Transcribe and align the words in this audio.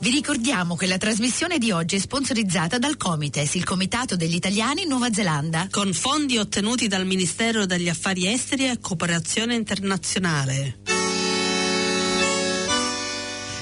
Vi 0.00 0.10
ricordiamo 0.10 0.76
che 0.76 0.86
la 0.86 0.96
trasmissione 0.96 1.58
di 1.58 1.72
oggi 1.72 1.96
è 1.96 1.98
sponsorizzata 1.98 2.78
dal 2.78 2.96
Comites, 2.96 3.54
il 3.54 3.64
Comitato 3.64 4.14
degli 4.14 4.36
Italiani 4.36 4.82
in 4.82 4.88
Nuova 4.88 5.12
Zelanda. 5.12 5.66
con 5.70 5.92
fondi 5.92 6.38
ottenuti 6.38 6.86
dal 6.86 7.04
Ministero 7.04 7.66
degli 7.66 7.88
Affari 7.88 8.32
Esteri 8.32 8.68
e 8.68 8.78
Cooperazione 8.80 9.56
Internazionale. 9.56 10.78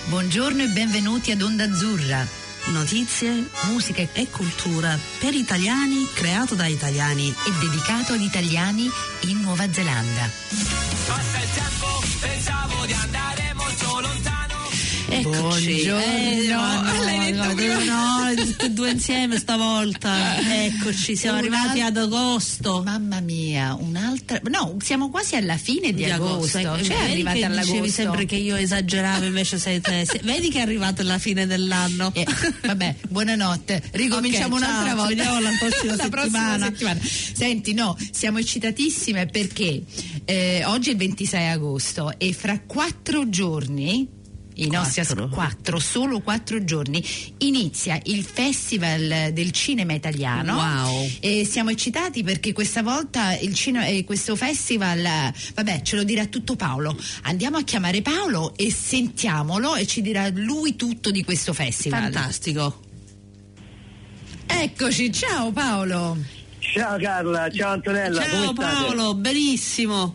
Buongiorno 0.09 0.63
e 0.63 0.69
benvenuti 0.69 1.31
ad 1.31 1.41
Onda 1.41 1.65
Azzurra. 1.65 2.27
Notizie, 2.67 3.49
Musica 3.71 4.03
e 4.03 4.11
e 4.13 4.29
cultura 4.29 4.99
per 5.19 5.33
italiani, 5.33 6.07
creato 6.13 6.55
da 6.55 6.67
italiani. 6.67 7.31
è 7.31 7.51
dedicato 7.61 8.13
ad 8.13 8.21
italiani 8.21 8.91
in 9.23 9.41
Nuova 9.41 9.73
Zelanda. 9.73 10.31
Eccoci. 15.33 15.73
Buongiorno. 15.73 16.03
Eh, 16.05 16.47
no, 16.49 16.83
No, 16.87 17.03
l'hai 17.05 17.33
detto 17.33 17.45
no, 17.49 17.55
prima, 17.55 17.85
no, 17.85 18.35
tutte 18.45 18.67
e 18.67 18.71
due 18.71 18.91
insieme 18.91 19.39
stavolta. 19.39 20.15
Eccoci, 20.67 21.17
siamo 21.17 21.39
arrivati 21.39 21.81
ad 21.81 21.97
agosto. 21.97 22.83
Mamma 22.85 23.21
mia, 23.21 23.75
un'altra. 23.79 24.41
No, 24.49 24.77
siamo 24.83 25.11
quasi 25.11 25.35
alla 25.37 25.57
fine 25.57 25.93
di, 25.93 26.05
agosto. 26.05 26.59
ecco, 26.59 26.83
Cioè, 26.83 26.97
è 27.07 27.11
arrivata 27.11 27.37
che 27.39 27.45
all'agosto. 27.45 27.73
dicevi 27.73 27.91
sempre 27.91 28.25
che 28.27 28.37
io 28.37 28.57
esageravo, 28.57 29.25
invece 29.25 29.59
sei 29.59 29.81
te. 29.81 30.07
Vedi 30.23 30.49
che 30.51 30.59
è 30.59 30.63
arrivato 30.63 31.03
la 31.03 31.19
fine 31.19 31.47
dell'anno. 31.47 32.11
Eh, 32.15 32.27
vabbè, 32.65 32.95
buonanotte. 33.09 33.83
Ricominciamo 33.93 34.55
Ok, 34.57 34.63
ciao, 34.63 34.71
un'altra 34.71 34.91
ci 34.91 34.97
volta. 34.97 35.15
vediamo 35.15 35.41
la 35.41 35.51
prossima 35.59 35.97
settimana. 35.97 36.65
settimana. 36.67 37.01
Senti, 37.03 37.75
no, 37.75 37.97
siamo 38.13 38.39
eccitatissime 38.39 39.27
perché 39.27 39.83
eh, 40.25 40.63
oggi 40.67 40.89
è 40.91 40.93
il 40.93 40.99
26 40.99 41.49
agosto 41.49 42.13
e 42.19 42.33
fra 42.33 42.61
quattro 42.61 43.29
giorni. 43.29 44.15
I 44.59 44.69
nostri 44.69 45.01
as- 45.01 45.09
Quattro. 45.09 45.29
quattro, 45.29 45.79
solo 45.79 46.21
quattro 46.21 46.65
giorni, 46.65 47.05
inizia 47.39 48.01
il 48.05 48.25
Festival 48.25 49.31
del 49.33 49.51
Cinema 49.51 49.93
Italiano. 49.93 50.55
Wow. 50.57 51.11
E 51.21 51.45
siamo 51.45 51.71
eccitati 51.71 52.23
perché 52.23 52.53
questa 52.53 52.83
volta 52.83 53.37
il 53.39 53.55
cine- 53.55 53.89
eh, 53.91 54.05
questo 54.05 54.35
festival, 54.35 55.33
vabbè, 55.55 55.83
ce 55.83 55.97
lo 55.97 56.05
dirà 56.05 56.27
tutto 56.27 56.57
Paolo. 56.57 56.97
Andiamo 57.23 57.59
a 57.59 57.63
chiamare 57.65 58.01
Paolo 58.03 58.57
e 58.57 58.73
sentiamolo 58.73 59.75
e 59.77 59.87
ci 59.87 60.01
dirà 60.01 60.29
lui 60.31 60.75
tutto 60.77 61.11
di 61.11 61.23
questo 61.23 61.53
festival. 61.53 62.05
Fantastico. 62.13 62.81
Eccoci, 64.47 65.13
ciao 65.13 65.51
Paolo. 65.53 66.17
Ciao 66.73 66.99
Carla, 66.99 67.49
ciao 67.51 67.73
Antonella, 67.73 68.21
Ciao 68.23 68.53
come 68.53 68.69
state? 68.69 68.85
Paolo, 68.85 69.15
benissimo. 69.15 70.15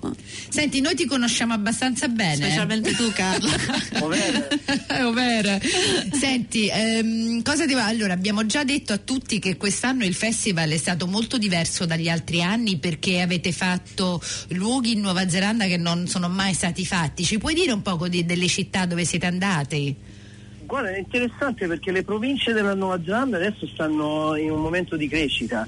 Senti, 0.49 0.79
noi 0.81 0.95
ti 0.95 1.05
conosciamo 1.05 1.53
abbastanza 1.53 2.07
bene. 2.07 2.35
Specialmente 2.35 2.91
tu, 2.93 3.11
Carla. 3.11 3.51
Ovvero. 4.03 4.47
Ovvero. 5.07 5.59
Senti, 6.11 6.69
ehm, 6.71 7.41
cosa 7.41 7.65
ti 7.65 7.73
va? 7.73 7.85
Allora, 7.85 8.13
abbiamo 8.13 8.45
già 8.45 8.63
detto 8.63 8.93
a 8.93 8.97
tutti 8.97 9.39
che 9.39 9.57
quest'anno 9.57 10.03
il 10.03 10.13
festival 10.13 10.69
è 10.69 10.77
stato 10.77 11.07
molto 11.07 11.37
diverso 11.39 11.85
dagli 11.85 12.09
altri 12.09 12.43
anni 12.43 12.77
perché 12.77 13.21
avete 13.21 13.51
fatto 13.51 14.21
luoghi 14.49 14.91
in 14.91 14.99
Nuova 14.99 15.27
Zelanda 15.27 15.65
che 15.65 15.77
non 15.77 16.07
sono 16.07 16.29
mai 16.29 16.53
stati 16.53 16.85
fatti. 16.85 17.23
Ci 17.23 17.39
puoi 17.39 17.55
dire 17.55 17.71
un 17.71 17.81
poco 17.81 18.07
di- 18.07 18.25
delle 18.25 18.47
città 18.47 18.85
dove 18.85 19.03
siete 19.05 19.25
andati? 19.25 19.95
Guarda, 20.65 20.91
è 20.93 20.99
interessante 20.99 21.65
perché 21.67 21.91
le 21.91 22.03
province 22.03 22.53
della 22.53 22.75
Nuova 22.75 23.01
Zelanda 23.03 23.37
adesso 23.37 23.67
stanno 23.67 24.35
in 24.35 24.51
un 24.51 24.61
momento 24.61 24.95
di 24.95 25.07
crescita. 25.07 25.67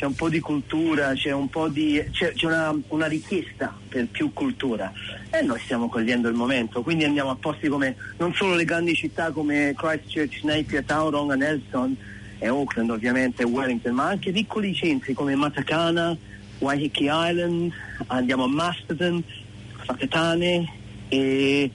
C'è 0.00 0.06
un 0.06 0.14
po' 0.14 0.30
di 0.30 0.40
cultura, 0.40 1.12
c'è 1.12 1.30
un 1.30 1.50
po' 1.50 1.68
di. 1.68 2.02
c'è, 2.10 2.32
c'è 2.32 2.46
una, 2.46 2.74
una 2.88 3.04
richiesta 3.04 3.76
per 3.86 4.06
più 4.06 4.32
cultura 4.32 4.90
e 5.28 5.42
noi 5.42 5.60
stiamo 5.60 5.90
cogliendo 5.90 6.26
il 6.26 6.34
momento, 6.34 6.80
quindi 6.80 7.04
andiamo 7.04 7.28
a 7.28 7.36
posti 7.36 7.68
come 7.68 7.94
non 8.16 8.32
solo 8.32 8.54
le 8.54 8.64
grandi 8.64 8.94
città 8.94 9.30
come 9.30 9.74
Christchurch, 9.76 10.42
Napier, 10.44 10.84
Tauranga, 10.84 11.34
Nelson 11.34 11.94
e 12.38 12.48
Auckland 12.48 12.88
ovviamente, 12.88 13.44
Wellington, 13.44 13.92
ma 13.92 14.06
anche 14.06 14.32
piccoli 14.32 14.74
centri 14.74 15.12
come 15.12 15.34
Matakana, 15.34 16.16
Waiheke 16.60 17.04
Island, 17.04 17.70
andiamo 18.06 18.44
a 18.44 18.48
Masterton, 18.48 19.22
Whakatane 19.84 20.72
e 21.10 21.70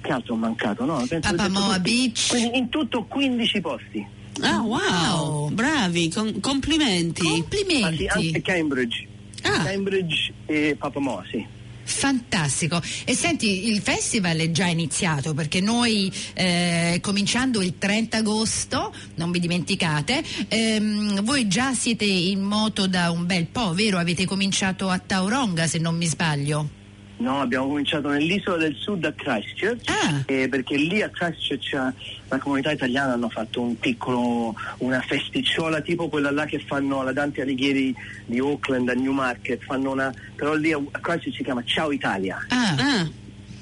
che 0.00 0.12
altro 0.12 0.34
ho 0.34 0.36
mancato? 0.36 0.84
No, 0.84 1.04
penso 1.08 1.34
Papamoa. 1.34 1.80
Beach. 1.80 2.28
Quindi 2.28 2.56
in 2.56 2.68
tutto 2.68 3.02
15 3.02 3.60
posti. 3.60 4.06
Ah, 4.46 4.60
wow, 4.60 5.40
Wow. 5.40 5.50
bravi, 5.50 6.10
com- 6.10 6.40
complimenti. 6.40 7.22
Complimenti. 7.22 8.06
anche 8.06 8.42
Cambridge. 8.42 9.06
Ah. 9.42 9.62
Cambridge 9.64 10.32
e 10.46 10.76
Papamoa, 10.78 11.22
sì. 11.30 11.44
Fantastico. 11.86 12.80
E 13.04 13.14
senti, 13.14 13.68
il 13.68 13.80
festival 13.80 14.38
è 14.38 14.50
già 14.50 14.64
iniziato 14.66 15.34
perché 15.34 15.60
noi, 15.60 16.10
eh, 16.32 16.98
cominciando 17.02 17.60
il 17.60 17.74
30 17.76 18.18
agosto, 18.18 18.92
non 19.16 19.30
vi 19.30 19.38
dimenticate, 19.38 20.22
ehm, 20.48 21.22
voi 21.22 21.46
già 21.46 21.74
siete 21.74 22.04
in 22.06 22.40
moto 22.40 22.86
da 22.86 23.10
un 23.10 23.26
bel 23.26 23.46
po', 23.46 23.74
vero? 23.74 23.98
Avete 23.98 24.24
cominciato 24.24 24.88
a 24.88 24.98
Tauronga, 24.98 25.66
se 25.66 25.78
non 25.78 25.94
mi 25.96 26.06
sbaglio. 26.06 26.68
No, 27.16 27.40
abbiamo 27.40 27.68
cominciato 27.68 28.08
nell'isola 28.08 28.56
del 28.56 28.74
sud 28.74 29.04
a 29.04 29.12
Christchurch, 29.12 29.88
Ah. 29.88 30.22
eh, 30.26 30.48
perché 30.48 30.76
lì 30.76 31.00
a 31.00 31.08
Christchurch 31.08 31.72
eh, 31.72 31.92
la 32.28 32.38
comunità 32.38 32.72
italiana 32.72 33.12
hanno 33.12 33.28
fatto 33.28 33.60
un 33.62 33.78
piccolo, 33.78 34.54
una 34.78 35.00
festicciola 35.00 35.80
tipo 35.80 36.08
quella 36.08 36.30
là 36.32 36.44
che 36.44 36.58
fanno 36.58 37.00
alla 37.00 37.12
Dante 37.12 37.42
Alighieri 37.42 37.94
di 38.26 38.38
Auckland 38.40 38.88
a 38.88 38.94
Newmarket, 38.94 39.62
fanno 39.62 39.92
una, 39.92 40.12
però 40.34 40.54
lì 40.54 40.72
a 40.72 40.78
Christchurch 41.00 41.36
si 41.36 41.42
chiama 41.44 41.62
Ciao 41.64 41.92
Italia. 41.92 42.44
Ah, 42.48 42.74
Ah, 42.78 43.08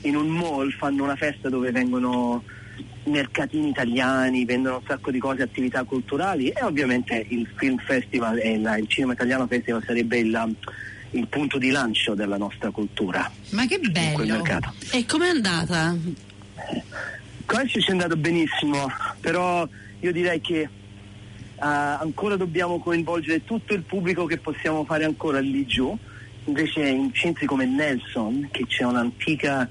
in 0.02 0.16
un 0.16 0.28
mall 0.28 0.70
fanno 0.70 1.04
una 1.04 1.14
festa 1.16 1.48
dove 1.48 1.70
vengono 1.70 2.42
mercatini 3.04 3.68
italiani, 3.68 4.44
vendono 4.44 4.76
un 4.76 4.82
sacco 4.86 5.10
di 5.10 5.18
cose, 5.18 5.42
attività 5.42 5.82
culturali 5.84 6.48
e 6.48 6.64
ovviamente 6.64 7.26
il 7.28 7.46
Film 7.56 7.76
Festival 7.78 8.38
e 8.38 8.58
la- 8.58 8.78
il 8.78 8.88
Cinema 8.88 9.12
Italiano 9.12 9.46
Festival 9.46 9.82
sarebbe 9.84 10.18
il, 10.18 10.56
il 11.12 11.26
punto 11.28 11.58
di 11.58 11.70
lancio 11.70 12.14
della 12.14 12.36
nostra 12.36 12.70
cultura 12.70 13.30
ma 13.50 13.66
che 13.66 13.78
bello. 13.78 14.42
e 14.92 15.06
com'è 15.06 15.28
andata? 15.28 15.96
Questo 17.44 17.80
ci 17.80 17.88
è 17.88 17.92
andato 17.92 18.16
benissimo, 18.16 18.90
però 19.20 19.68
io 20.00 20.12
direi 20.12 20.40
che 20.40 20.60
eh, 20.60 20.68
ancora 21.58 22.36
dobbiamo 22.36 22.78
coinvolgere 22.78 23.44
tutto 23.44 23.74
il 23.74 23.82
pubblico 23.82 24.24
che 24.24 24.38
possiamo 24.38 24.84
fare 24.84 25.04
ancora 25.04 25.38
lì 25.38 25.66
giù, 25.66 25.96
invece 26.46 26.88
in 26.88 27.12
centri 27.12 27.46
come 27.46 27.66
Nelson, 27.66 28.48
che 28.50 28.66
c'è 28.66 28.84
un'antica 28.84 29.68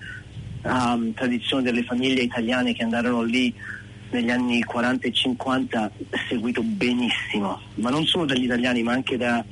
ehm, 0.61 1.13
tradizione 1.13 1.63
delle 1.63 1.83
famiglie 1.83 2.21
italiane 2.21 2.73
che 2.73 2.83
andarono 2.83 3.23
lì 3.23 3.53
negli 4.11 4.29
anni 4.29 4.63
40 4.63 5.07
e 5.07 5.11
50, 5.11 5.91
seguito 6.29 6.61
benissimo, 6.61 7.59
ma 7.75 7.89
non 7.89 8.05
solo 8.05 8.25
dagli 8.25 8.43
italiani 8.43 8.83
ma 8.83 8.93
anche 8.93 9.17
da, 9.17 9.43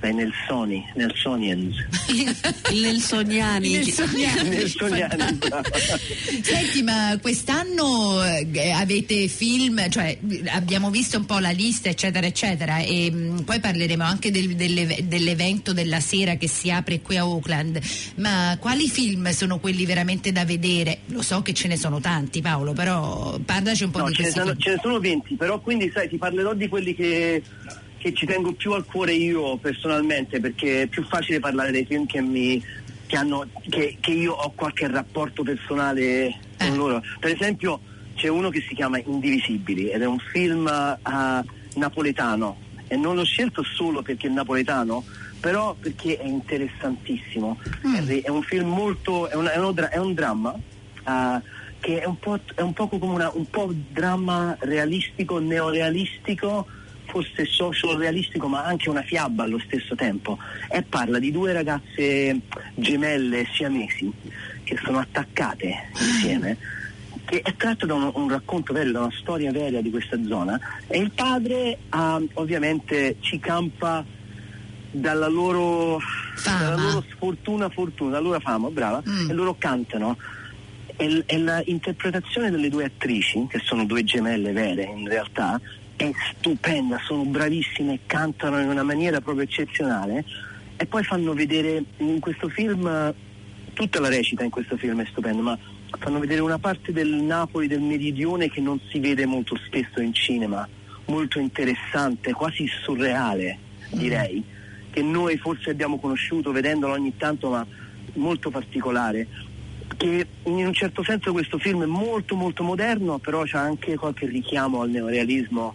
dai 0.00 0.14
Nelsoni, 0.14 0.84
Nelsonians. 0.94 1.76
Nelsoniani. 2.72 3.70
Nelsoniani. 3.72 4.48
Nelsoniani. 4.48 5.38
Senti, 6.42 6.82
ma 6.82 7.18
quest'anno 7.20 8.22
eh, 8.24 8.70
avete 8.70 9.28
film, 9.28 9.88
cioè 9.90 10.18
abbiamo 10.48 10.90
visto 10.90 11.18
un 11.18 11.26
po' 11.26 11.38
la 11.38 11.50
lista, 11.50 11.88
eccetera, 11.90 12.26
eccetera, 12.26 12.78
e 12.78 13.10
mh, 13.10 13.42
poi 13.44 13.60
parleremo 13.60 14.02
anche 14.02 14.30
del- 14.30 14.54
delle- 14.56 15.04
dell'evento 15.04 15.72
della 15.72 16.00
sera 16.00 16.36
che 16.36 16.48
si 16.48 16.70
apre 16.70 17.00
qui 17.02 17.16
a 17.18 17.22
Auckland. 17.22 17.78
Ma 18.16 18.56
quali 18.58 18.88
film 18.88 19.30
sono 19.30 19.58
quelli 19.60 19.84
veramente 19.84 20.32
da 20.32 20.44
vedere? 20.44 21.00
Lo 21.06 21.22
so 21.22 21.42
che 21.42 21.52
ce 21.52 21.68
ne 21.68 21.76
sono 21.76 22.00
tanti, 22.00 22.40
Paolo, 22.40 22.72
però 22.72 23.38
parlaci 23.44 23.84
un 23.84 23.90
po' 23.90 23.98
No, 23.98 24.08
di 24.08 24.14
ce 24.14 24.22
ne, 24.22 24.30
sono, 24.30 24.56
ce 24.56 24.70
ne 24.70 24.78
sono 24.80 24.98
20, 24.98 25.34
però 25.34 25.60
quindi 25.60 25.90
sai, 25.92 26.08
ti 26.08 26.16
parlerò 26.16 26.54
di 26.54 26.68
quelli 26.68 26.94
che, 26.94 27.42
che 28.00 28.14
ci 28.14 28.24
tengo 28.24 28.52
più 28.54 28.72
al 28.72 28.86
cuore 28.86 29.12
io 29.12 29.58
personalmente, 29.58 30.40
perché 30.40 30.82
è 30.82 30.86
più 30.86 31.04
facile 31.04 31.38
parlare 31.38 31.70
dei 31.70 31.84
film 31.84 32.06
che, 32.06 32.22
mi, 32.22 32.62
che, 33.06 33.16
hanno, 33.16 33.46
che, 33.68 33.98
che 34.00 34.10
io 34.10 34.32
ho 34.32 34.50
qualche 34.56 34.88
rapporto 34.88 35.42
personale 35.42 36.34
con 36.58 36.66
Eh. 36.68 36.74
loro. 36.74 37.02
Per 37.20 37.30
esempio 37.30 37.78
c'è 38.14 38.28
uno 38.28 38.48
che 38.48 38.64
si 38.66 38.74
chiama 38.74 38.98
Indivisibili 39.04 39.90
ed 39.90 40.00
è 40.00 40.06
un 40.06 40.18
film 40.18 40.66
eh, 40.66 41.44
napoletano 41.74 42.56
e 42.88 42.96
non 42.96 43.16
l'ho 43.16 43.24
scelto 43.24 43.62
solo 43.62 44.00
perché 44.00 44.28
è 44.28 44.30
napoletano, 44.30 45.04
però 45.38 45.76
perché 45.78 46.16
è 46.16 46.24
interessantissimo. 46.26 47.58
È, 47.82 48.22
è 48.22 48.28
un 48.30 48.42
film 48.42 48.68
molto, 48.70 49.28
è, 49.28 49.34
una- 49.34 49.52
è 49.52 49.58
uno 49.58 49.72
dra- 49.72 49.90
è 49.90 49.98
un 49.98 50.14
dramma 50.14 50.54
eh, 50.54 51.40
che 51.80 52.00
è 52.00 52.06
un 52.06 52.18
po', 52.18 52.38
è 52.54 52.62
un 52.62 52.72
poco 52.72 52.98
come 52.98 53.12
una, 53.12 53.30
un 53.34 53.48
po' 53.50 53.70
dramma 53.92 54.56
realistico, 54.60 55.38
neorealistico, 55.38 56.66
forse 57.10 57.44
social 57.44 57.96
realistico, 57.96 58.46
ma 58.48 58.64
anche 58.64 58.88
una 58.88 59.02
fiaba 59.02 59.42
allo 59.44 59.58
stesso 59.58 59.94
tempo. 59.94 60.38
E 60.70 60.82
parla 60.82 61.18
di 61.18 61.30
due 61.30 61.52
ragazze 61.52 62.40
gemelle 62.74 63.46
siamesi 63.52 64.10
che 64.64 64.78
sono 64.82 64.98
attaccate 65.00 65.90
insieme. 65.98 66.56
Che 67.24 67.42
è 67.42 67.54
tratto 67.56 67.86
da 67.86 67.94
un, 67.94 68.10
un 68.14 68.28
racconto 68.28 68.72
vero, 68.72 68.90
da 68.92 69.00
una 69.00 69.12
storia 69.20 69.52
vera 69.52 69.80
di 69.80 69.90
questa 69.90 70.18
zona 70.24 70.58
e 70.88 70.98
il 70.98 71.10
padre 71.12 71.78
ah, 71.90 72.20
ovviamente 72.34 73.16
ci 73.20 73.38
campa 73.38 74.04
dalla 74.90 75.28
loro, 75.28 76.00
dalla 76.44 76.74
loro 76.74 77.04
sfortuna 77.12 77.68
fortuna, 77.68 78.10
dalla 78.12 78.24
loro 78.26 78.40
fama, 78.40 78.68
brava, 78.70 79.02
Mm. 79.06 79.30
e 79.30 79.32
loro 79.32 79.54
cantano 79.56 80.16
è, 80.96 81.06
l- 81.06 81.22
è 81.26 81.36
la 81.38 81.62
interpretazione 81.66 82.50
delle 82.50 82.68
due 82.68 82.84
attrici, 82.86 83.46
che 83.48 83.60
sono 83.62 83.84
due 83.84 84.02
gemelle 84.02 84.50
vere 84.52 84.82
in 84.82 85.06
realtà, 85.08 85.60
è 86.06 86.12
stupenda, 86.38 86.98
sono 87.04 87.24
bravissime, 87.24 88.00
cantano 88.06 88.58
in 88.58 88.68
una 88.68 88.82
maniera 88.82 89.20
proprio 89.20 89.44
eccezionale 89.44 90.24
e 90.76 90.86
poi 90.86 91.04
fanno 91.04 91.34
vedere 91.34 91.84
in 91.98 92.20
questo 92.20 92.48
film, 92.48 93.14
tutta 93.74 94.00
la 94.00 94.08
recita 94.08 94.42
in 94.42 94.50
questo 94.50 94.78
film 94.78 95.02
è 95.02 95.06
stupenda, 95.06 95.42
ma 95.42 95.58
fanno 95.98 96.18
vedere 96.18 96.40
una 96.40 96.58
parte 96.58 96.92
del 96.92 97.08
Napoli, 97.08 97.66
del 97.66 97.82
meridione 97.82 98.48
che 98.48 98.62
non 98.62 98.80
si 98.90 98.98
vede 98.98 99.26
molto 99.26 99.58
spesso 99.66 100.00
in 100.00 100.14
cinema, 100.14 100.66
molto 101.06 101.38
interessante, 101.38 102.32
quasi 102.32 102.66
surreale 102.82 103.58
direi, 103.90 104.42
che 104.90 105.02
noi 105.02 105.36
forse 105.36 105.68
abbiamo 105.68 105.98
conosciuto 105.98 106.50
vedendolo 106.50 106.94
ogni 106.94 107.14
tanto, 107.18 107.50
ma 107.50 107.66
molto 108.14 108.48
particolare. 108.48 109.26
Che 109.98 110.26
in 110.44 110.66
un 110.66 110.72
certo 110.72 111.02
senso 111.02 111.32
questo 111.32 111.58
film 111.58 111.82
è 111.82 111.86
molto 111.86 112.36
molto 112.36 112.62
moderno, 112.62 113.18
però 113.18 113.42
c'ha 113.44 113.60
anche 113.60 113.96
qualche 113.96 114.26
richiamo 114.26 114.80
al 114.80 114.88
neorealismo 114.88 115.74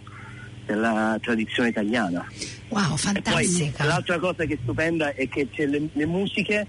della 0.66 1.18
tradizione 1.22 1.68
italiana. 1.70 2.26
Wow, 2.68 2.82
E 2.82 2.86
poi 2.88 2.98
fantastica. 2.98 3.84
l'altra 3.84 4.18
cosa 4.18 4.44
che 4.44 4.54
è 4.54 4.58
stupenda 4.62 5.14
è 5.14 5.28
che 5.28 5.48
c'è 5.50 5.66
le, 5.66 5.88
le 5.92 6.06
musiche 6.06 6.66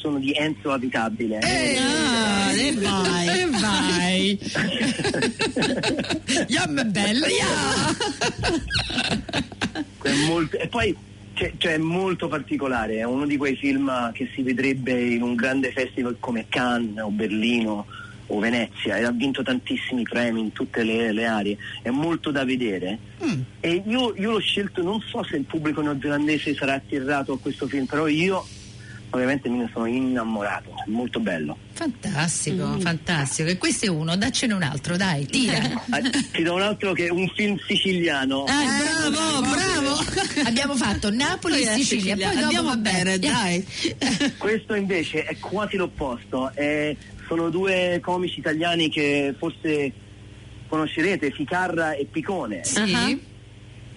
sono 0.00 0.18
di 0.18 0.32
Enzo 0.32 0.70
Abitabile. 0.72 1.38
Ah, 1.38 2.52
e 2.52 2.72
vai. 2.72 3.40
E 3.40 3.46
vai. 3.50 4.38
Yam 6.48 6.90
bella, 6.90 7.26
molto- 10.26 10.58
e 10.58 10.68
poi 10.68 10.94
c'è- 11.34 11.52
cioè, 11.56 11.74
è 11.74 11.78
molto 11.78 12.28
particolare, 12.28 12.98
è 12.98 13.04
uno 13.04 13.26
di 13.26 13.36
quei 13.36 13.56
film 13.56 14.12
che 14.12 14.28
si 14.34 14.42
vedrebbe 14.42 14.92
in 14.92 15.22
un 15.22 15.34
grande 15.34 15.72
festival 15.72 16.16
come 16.20 16.46
Cannes 16.48 17.02
o 17.02 17.08
Berlino 17.10 17.86
o 18.32 18.38
Venezia 18.38 18.96
e 18.96 19.04
ha 19.04 19.10
vinto 19.10 19.42
tantissimi 19.42 20.02
premi 20.02 20.40
in 20.40 20.52
tutte 20.52 20.82
le, 20.82 21.12
le 21.12 21.26
aree, 21.26 21.56
è 21.82 21.90
molto 21.90 22.30
da 22.30 22.44
vedere 22.44 22.98
e 23.60 23.82
io, 23.86 24.14
io 24.16 24.30
l'ho 24.32 24.40
scelto, 24.40 24.82
non 24.82 25.00
so 25.00 25.22
se 25.22 25.36
il 25.36 25.44
pubblico 25.44 25.80
neozelandese 25.82 26.54
sarà 26.54 26.74
attirato 26.74 27.32
a 27.34 27.38
questo 27.38 27.66
film, 27.66 27.84
però 27.84 28.06
io 28.08 28.44
ovviamente 29.10 29.48
me 29.48 29.58
ne 29.58 29.70
sono 29.72 29.86
innamorato, 29.86 30.70
è 30.86 30.90
molto 30.90 31.20
bello. 31.20 31.56
Fantastico, 31.72 32.78
fantastico. 32.80 33.48
E 33.48 33.58
questo 33.58 33.86
è 33.86 33.88
uno, 33.88 34.16
daccene 34.16 34.54
un 34.54 34.62
altro, 34.62 34.96
dai, 34.96 35.26
tira. 35.26 35.58
Ah, 35.90 36.00
ti 36.32 36.42
do 36.42 36.54
un 36.54 36.62
altro 36.62 36.92
che 36.92 37.06
è 37.06 37.10
un 37.10 37.28
film 37.34 37.58
siciliano. 37.66 38.44
Ah, 38.44 39.10
bravo, 39.10 39.40
bravo. 39.40 40.04
Abbiamo 40.46 40.74
fatto 40.76 41.10
Napoli 41.10 41.62
e 41.62 41.66
Sicilia. 41.74 42.14
Sicilia. 42.14 42.28
Poi 42.30 42.42
Andiamo 42.42 42.76
bene, 42.76 43.14
eh, 43.14 43.18
dai. 43.18 43.66
Questo 44.38 44.74
invece 44.74 45.24
è 45.24 45.36
quasi 45.38 45.76
l'opposto, 45.76 46.50
è- 46.54 46.96
sono 47.26 47.48
due 47.50 47.98
comici 48.02 48.38
italiani 48.40 48.88
che 48.88 49.34
forse 49.38 49.92
conoscerete, 50.68 51.30
Ficarra 51.30 51.92
e 51.94 52.06
Picone, 52.10 52.64
Sì. 52.64 53.30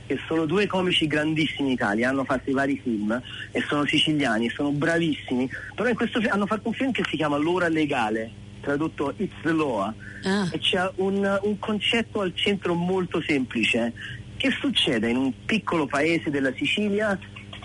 che 0.06 0.20
sono 0.28 0.46
due 0.46 0.68
comici 0.68 1.08
grandissimi 1.08 1.70
in 1.70 1.74
Italia, 1.74 2.10
hanno 2.10 2.26
fatto 2.26 2.50
i 2.50 2.54
vari 2.54 2.80
film 2.82 3.20
e 3.52 3.62
sono 3.68 3.86
siciliani, 3.86 4.50
sono 4.50 4.72
bravissimi, 4.72 5.50
però 5.74 5.90
in 5.90 5.96
questo 5.96 6.20
fi- 6.20 6.28
hanno 6.28 6.46
fatto 6.46 6.68
un 6.68 6.74
film 6.74 6.92
che 6.92 7.04
si 7.10 7.16
chiama 7.16 7.38
L'ora 7.38 7.68
legale, 7.70 8.30
tradotto 8.62 9.14
It's 9.18 9.34
the 9.42 9.52
Law, 9.52 9.94
Ah. 10.24 10.50
e 10.52 10.58
c'è 10.60 10.90
un, 10.96 11.40
un 11.44 11.60
concetto 11.60 12.22
al 12.22 12.34
centro 12.36 12.74
molto 12.74 13.22
semplice. 13.22 13.94
Che 14.38 14.50
succede 14.60 15.10
in 15.10 15.16
un 15.18 15.32
piccolo 15.46 15.86
paese 15.86 16.30
della 16.30 16.52
Sicilia 16.56 17.18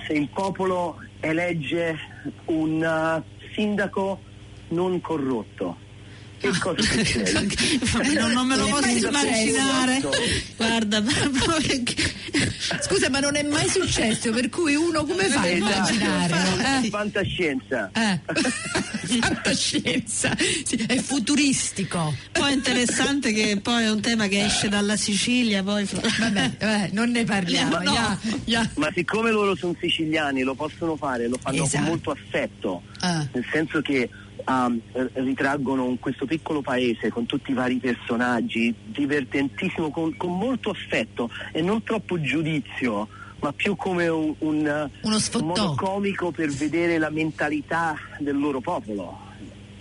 se 0.07 0.13
il 0.13 0.29
popolo 0.33 0.99
elegge 1.21 1.99
un 2.47 2.81
uh, 2.83 3.49
sindaco 3.55 4.21
non 4.71 5.01
corrotto? 5.01 5.77
Che 6.41 6.49
cosa 6.59 6.81
succede? 6.81 7.47
non, 8.19 8.33
non 8.33 8.47
me 8.47 8.57
lo 8.57 8.67
Non 8.69 8.81
posso 8.81 8.89
immaginare. 9.09 10.01
Guarda, 10.57 11.03
proprio 11.03 11.83
che- 11.85 12.13
Scusa, 12.81 13.11
ma 13.11 13.21
non 13.21 13.37
è 13.37 13.43
mai 13.43 13.69
successo, 13.69 14.31
per 14.31 14.49
cui 14.49 14.75
uno 14.75 15.05
come 15.05 15.25
fa 15.29 15.41
a 15.43 15.47
Esatto. 15.49 15.93
immaginare? 15.93 16.89
Fantascienza. 16.89 17.91
Eh? 17.93 18.21
Fantascienza, 19.21 20.35
sì, 20.65 20.77
è 20.87 20.97
futuristico. 20.99 22.15
poi 22.33 22.53
è 22.53 22.55
interessante 22.55 23.33
che 23.33 23.59
poi 23.61 23.85
è 23.85 23.91
un 23.91 24.01
tema 24.01 24.27
che 24.29 24.45
esce 24.45 24.69
dalla 24.69 24.97
Sicilia, 24.97 25.63
poi 25.63 25.85
Vabbè, 25.85 26.51
vabbè, 26.59 26.91
non 26.93 27.11
ne 27.11 27.25
parliamo. 27.25 27.79
No. 27.81 27.93
ya, 27.93 28.19
ya. 28.45 28.71
Ma 28.77 28.89
siccome 28.95 29.31
loro 29.31 29.55
sono 29.57 29.75
siciliani, 29.79 30.43
lo 30.43 30.55
possono 30.55 30.97
fare, 30.97 31.29
lo 31.29 31.39
fanno 31.41 31.65
Esatto. 31.65 31.77
con 31.83 31.85
molto 31.87 32.11
affetto, 32.13 32.83
Ah. 33.01 33.27
nel 33.33 33.45
senso 33.53 33.81
che 33.83 34.09
um, 34.51 34.81
ritraggono 35.15 35.97
questo 36.01 36.27
piccolo 36.27 36.61
paese 36.61 37.11
con 37.11 37.27
tutti 37.27 37.51
i 37.51 37.55
vari 37.55 37.77
personaggi, 37.77 38.75
divertentissimo, 38.85 39.91
con, 39.91 40.17
con 40.17 40.37
molto 40.37 40.71
affetto 40.71 41.31
e 41.53 41.63
non 41.63 41.83
troppo 41.83 42.21
giudizio, 42.21 43.09
ma 43.41 43.53
più 43.53 43.77
come 43.77 44.09
un, 44.09 44.35
un, 44.39 44.91
Uno 45.03 45.19
un 45.35 45.47
modo 45.47 45.75
comico 45.75 46.31
per 46.31 46.51
vedere 46.51 46.99
la 46.99 47.11
mentalità 47.11 47.97
del 48.19 48.39
loro 48.39 48.61
popolo. 48.61 49.29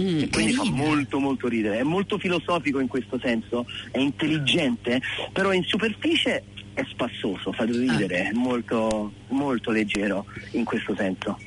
Mm, 0.01 0.19
e 0.21 0.29
quindi 0.29 0.53
fa 0.53 0.63
carina. 0.63 0.85
molto 0.85 1.19
molto 1.19 1.47
ridere, 1.49 1.79
è 1.79 1.83
molto 1.83 2.17
filosofico 2.17 2.79
in 2.79 2.87
questo 2.87 3.19
senso, 3.19 3.65
è 3.91 3.97
intelligente, 3.97 5.01
però 5.33 5.51
in 5.51 5.63
superficie 5.63 6.43
è 6.73 6.85
spassoso, 6.87 7.51
fa 7.51 7.65
ridere, 7.65 8.29
è 8.29 8.31
molto, 8.31 9.11
molto 9.29 9.71
leggero 9.71 10.25
in 10.51 10.63
questo 10.63 10.95
senso. 10.95 11.37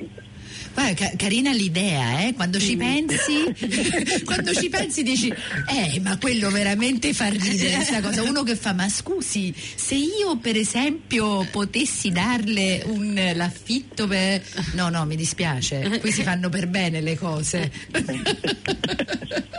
Guarda, 0.73 0.93
ca- 0.93 1.11
carina 1.15 1.51
l'idea, 1.51 2.27
eh? 2.27 2.33
Quando 2.33 2.59
ci 2.59 2.75
pensi, 2.75 3.53
quando 4.25 4.53
ci 4.53 4.69
pensi 4.69 5.03
dici, 5.03 5.29
eh, 5.29 5.99
ma 6.01 6.17
quello 6.17 6.49
veramente 6.49 7.13
fa 7.13 7.29
ridere 7.29 7.75
questa 7.75 8.01
cosa. 8.01 8.23
Uno 8.23 8.43
che 8.43 8.55
fa, 8.55 8.73
ma 8.73 8.89
scusi, 8.89 9.53
se 9.75 9.95
io 9.95 10.37
per 10.37 10.57
esempio 10.57 11.47
potessi 11.51 12.11
darle 12.11 12.81
un 12.85 13.31
l'affitto 13.35 14.07
per. 14.07 14.41
No, 14.73 14.89
no, 14.89 15.05
mi 15.05 15.15
dispiace, 15.15 15.99
qui 15.99 16.11
si 16.11 16.23
fanno 16.23 16.49
per 16.49 16.67
bene 16.67 17.01
le 17.01 17.17
cose. 17.17 17.71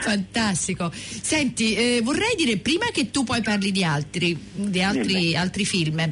Fantastico. 0.00 0.92
Senti, 0.92 1.74
eh, 1.74 2.00
vorrei 2.02 2.34
dire, 2.36 2.56
prima 2.58 2.86
che 2.92 3.10
tu 3.10 3.24
poi 3.24 3.42
parli 3.42 3.70
di 3.70 3.84
altri, 3.84 4.36
di 4.52 4.82
altri, 4.82 5.36
altri 5.36 5.64
film, 5.64 6.10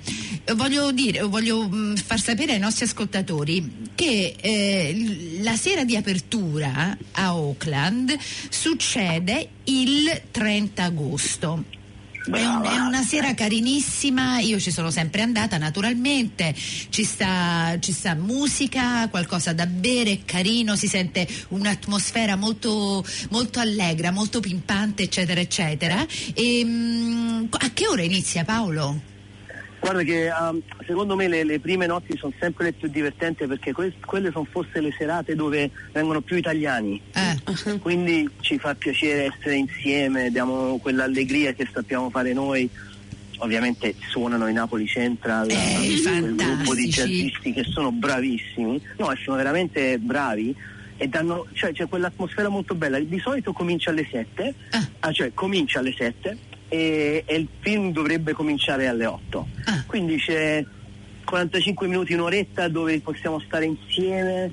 voglio, 0.54 0.92
dire, 0.92 1.22
voglio 1.22 1.68
mh, 1.68 1.96
far 1.96 2.20
sapere 2.20 2.52
ai 2.52 2.58
nostri 2.58 2.84
ascoltatori 2.84 3.88
che 3.94 4.09
eh, 4.40 5.38
la 5.40 5.56
sera 5.56 5.84
di 5.84 5.96
apertura 5.96 6.96
a 7.12 7.24
Auckland 7.26 8.16
succede 8.48 9.48
il 9.64 10.22
30 10.30 10.82
agosto. 10.84 11.64
È, 12.22 12.44
un- 12.44 12.62
è 12.64 12.76
una 12.78 13.02
sera 13.02 13.32
carinissima, 13.34 14.40
io 14.40 14.60
ci 14.60 14.70
sono 14.70 14.90
sempre 14.90 15.22
andata 15.22 15.56
naturalmente, 15.56 16.54
ci 16.90 17.02
sta, 17.02 17.76
ci 17.80 17.92
sta 17.92 18.14
musica, 18.14 19.08
qualcosa 19.08 19.52
da 19.54 19.64
bere, 19.66 20.20
carino, 20.26 20.76
si 20.76 20.86
sente 20.86 21.26
un'atmosfera 21.48 22.36
molto, 22.36 23.02
molto 23.30 23.58
allegra, 23.58 24.10
molto 24.10 24.40
pimpante, 24.40 25.04
eccetera, 25.04 25.40
eccetera. 25.40 26.06
E, 26.34 26.62
mm, 26.64 27.44
a 27.50 27.70
che 27.72 27.86
ora 27.88 28.02
inizia 28.02 28.44
Paolo? 28.44 29.00
Guarda 29.80 30.02
che 30.02 30.28
um, 30.38 30.60
secondo 30.86 31.16
me 31.16 31.26
le, 31.26 31.42
le 31.42 31.58
prime 31.58 31.86
notti 31.86 32.16
sono 32.16 32.32
sempre 32.38 32.64
le 32.66 32.72
più 32.72 32.88
divertenti 32.88 33.46
perché 33.46 33.72
que- 33.72 33.94
quelle 34.04 34.30
sono 34.30 34.46
forse 34.48 34.80
le 34.80 34.94
serate 34.96 35.34
dove 35.34 35.70
vengono 35.92 36.20
più 36.20 36.36
italiani. 36.36 37.00
Eh, 37.14 37.78
Quindi 37.80 38.28
ci 38.40 38.58
fa 38.58 38.74
piacere 38.74 39.32
essere 39.34 39.56
insieme, 39.56 40.30
diamo 40.30 40.78
quell'allegria 40.78 41.52
che 41.54 41.66
sappiamo 41.72 42.10
fare 42.10 42.32
noi. 42.32 42.68
Ovviamente 43.42 43.94
suonano 44.10 44.48
i 44.48 44.52
Napoli 44.52 44.86
Central, 44.86 45.48
Eh, 45.48 45.98
quel 46.04 46.34
gruppo 46.34 46.74
di 46.74 46.86
jazzisti 46.88 47.54
che 47.54 47.64
sono 47.64 47.90
bravissimi, 47.90 48.78
no, 48.98 49.10
sono 49.24 49.38
veramente 49.38 49.96
bravi 49.98 50.54
e 50.98 51.08
danno, 51.08 51.46
cioè 51.54 51.72
c'è 51.72 51.88
quell'atmosfera 51.88 52.50
molto 52.50 52.74
bella. 52.74 52.98
Di 53.00 53.18
solito 53.18 53.54
comincia 53.54 53.88
alle 53.88 54.06
7, 54.10 54.54
Ah. 54.72 54.86
ah, 55.00 55.12
cioè 55.12 55.32
comincia 55.32 55.78
alle 55.78 55.94
7 55.96 56.36
e, 56.70 57.24
e 57.26 57.34
il 57.36 57.48
film 57.60 57.90
dovrebbe 57.92 58.32
cominciare 58.32 58.86
alle 58.86 59.04
8. 59.04 59.48
Ah. 59.64 59.84
Quindi 59.86 60.16
c'è 60.16 60.64
45 61.24 61.86
minuti, 61.88 62.14
un'oretta 62.14 62.68
dove 62.68 62.98
possiamo 63.00 63.40
stare 63.40 63.64
insieme, 63.66 64.50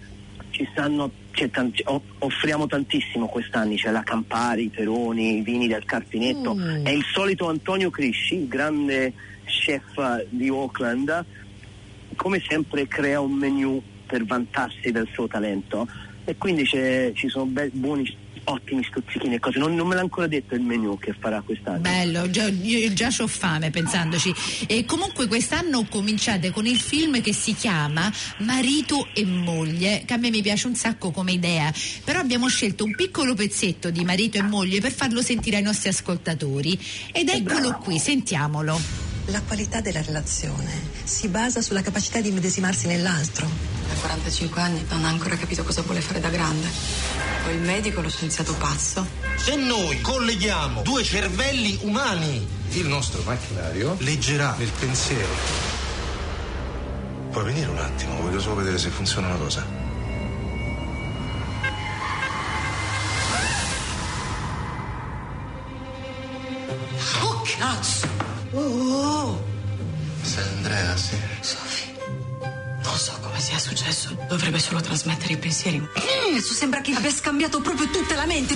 ci 0.49 0.67
stanno, 0.71 1.11
c'è 1.31 1.49
tanti- 1.51 1.83
offriamo 2.19 2.65
tantissimo 2.65 3.27
quest'anni, 3.27 3.77
c'è 3.77 3.91
la 3.91 4.01
Campari, 4.03 4.63
i 4.65 4.69
Peroni, 4.69 5.37
i 5.37 5.41
vini 5.41 5.67
del 5.67 5.85
Carpinetto, 5.85 6.55
Mm. 6.55 6.85
è 6.85 6.89
il 6.89 7.05
solito 7.13 7.47
Antonio 7.47 7.91
Crisci, 7.91 8.35
il 8.35 8.47
grande 8.47 9.13
chef 9.45 10.25
di 10.29 10.47
Auckland, 10.49 11.23
come 12.15 12.41
sempre 12.47 12.87
crea 12.87 13.21
un 13.21 13.33
menu 13.33 13.79
per 14.07 14.25
vantarsi 14.25 14.91
del 14.91 15.07
suo 15.13 15.27
talento 15.27 15.87
e 16.25 16.35
quindi 16.37 16.63
c'è- 16.63 17.11
ci 17.13 17.29
sono 17.29 17.45
be- 17.45 17.69
buoni 17.71 18.03
ottimi 18.47 18.83
stuzzichini 18.83 19.35
e 19.35 19.39
cose. 19.39 19.59
Non, 19.59 19.75
non 19.75 19.87
me 19.87 19.95
l'ha 19.95 20.01
ancora 20.01 20.27
detto 20.27 20.55
il 20.55 20.61
menù 20.61 20.97
che 20.97 21.15
farà 21.19 21.41
quest'anno. 21.41 21.79
Bello, 21.79 22.29
già, 22.29 22.47
io 22.47 22.93
già 22.93 23.09
ho 23.19 23.27
fame 23.27 23.69
pensandoci. 23.69 24.33
E 24.67 24.85
comunque 24.85 25.27
quest'anno 25.27 25.85
cominciate 25.89 26.51
con 26.51 26.65
il 26.65 26.79
film 26.79 27.21
che 27.21 27.33
si 27.33 27.53
chiama 27.53 28.11
Marito 28.39 29.07
e 29.13 29.25
moglie, 29.25 30.03
che 30.05 30.13
a 30.13 30.17
me 30.17 30.29
mi 30.29 30.41
piace 30.41 30.67
un 30.67 30.75
sacco 30.75 31.11
come 31.11 31.33
idea, 31.33 31.71
però 32.03 32.19
abbiamo 32.19 32.47
scelto 32.47 32.83
un 32.83 32.95
piccolo 32.95 33.33
pezzetto 33.33 33.89
di 33.89 34.03
Marito 34.03 34.37
e 34.37 34.43
moglie 34.43 34.79
per 34.79 34.91
farlo 34.91 35.21
sentire 35.21 35.57
ai 35.57 35.63
nostri 35.63 35.89
ascoltatori. 35.89 36.77
Ed 37.11 37.29
eccolo 37.29 37.77
qui, 37.77 37.99
sentiamolo. 37.99 39.06
La 39.29 39.41
qualità 39.41 39.81
della 39.81 40.01
relazione 40.01 40.71
si 41.03 41.27
basa 41.27 41.61
sulla 41.61 41.81
capacità 41.81 42.21
di 42.21 42.31
medesimarsi 42.31 42.87
nell'altro. 42.87 43.45
A 43.45 43.99
45 43.99 44.61
anni 44.61 44.85
non 44.89 45.03
ha 45.03 45.09
ancora 45.09 45.35
capito 45.35 45.65
cosa 45.65 45.81
vuole 45.81 45.99
fare 45.99 46.21
da 46.21 46.29
grande. 46.29 46.65
Poi 47.43 47.55
il 47.55 47.61
medico, 47.61 47.99
lo 47.99 48.07
scienziato 48.07 48.53
pazzo. 48.53 49.05
Se 49.35 49.55
noi 49.55 49.99
colleghiamo 49.99 50.81
due 50.81 51.03
cervelli 51.03 51.77
umani, 51.81 52.47
il 52.69 52.87
nostro 52.87 53.21
macchinario 53.23 53.97
leggerà 53.99 54.55
nel 54.57 54.71
pensiero. 54.79 55.33
Puoi 57.29 57.43
venire 57.43 57.69
un 57.69 57.79
attimo, 57.79 58.21
voglio 58.21 58.39
solo 58.39 58.55
vedere 58.55 58.77
se 58.77 58.89
funziona 58.89 59.27
una 59.27 59.35
cosa. 59.35 59.65
Oh, 67.23 67.41
cazzo! 67.57 68.07
Oh, 68.53 68.86
successo. 73.67 74.15
Dovrebbe 74.27 74.59
solo 74.59 74.79
trasmettere 74.79 75.33
i 75.33 75.37
pensieri. 75.37 75.85
Adesso 76.29 76.53
sembra 76.53 76.81
che 76.81 76.93
abbia 76.93 77.11
scambiato 77.11 77.59
proprio 77.59 77.89
tutta 77.89 78.15
la 78.15 78.25
mente. 78.25 78.55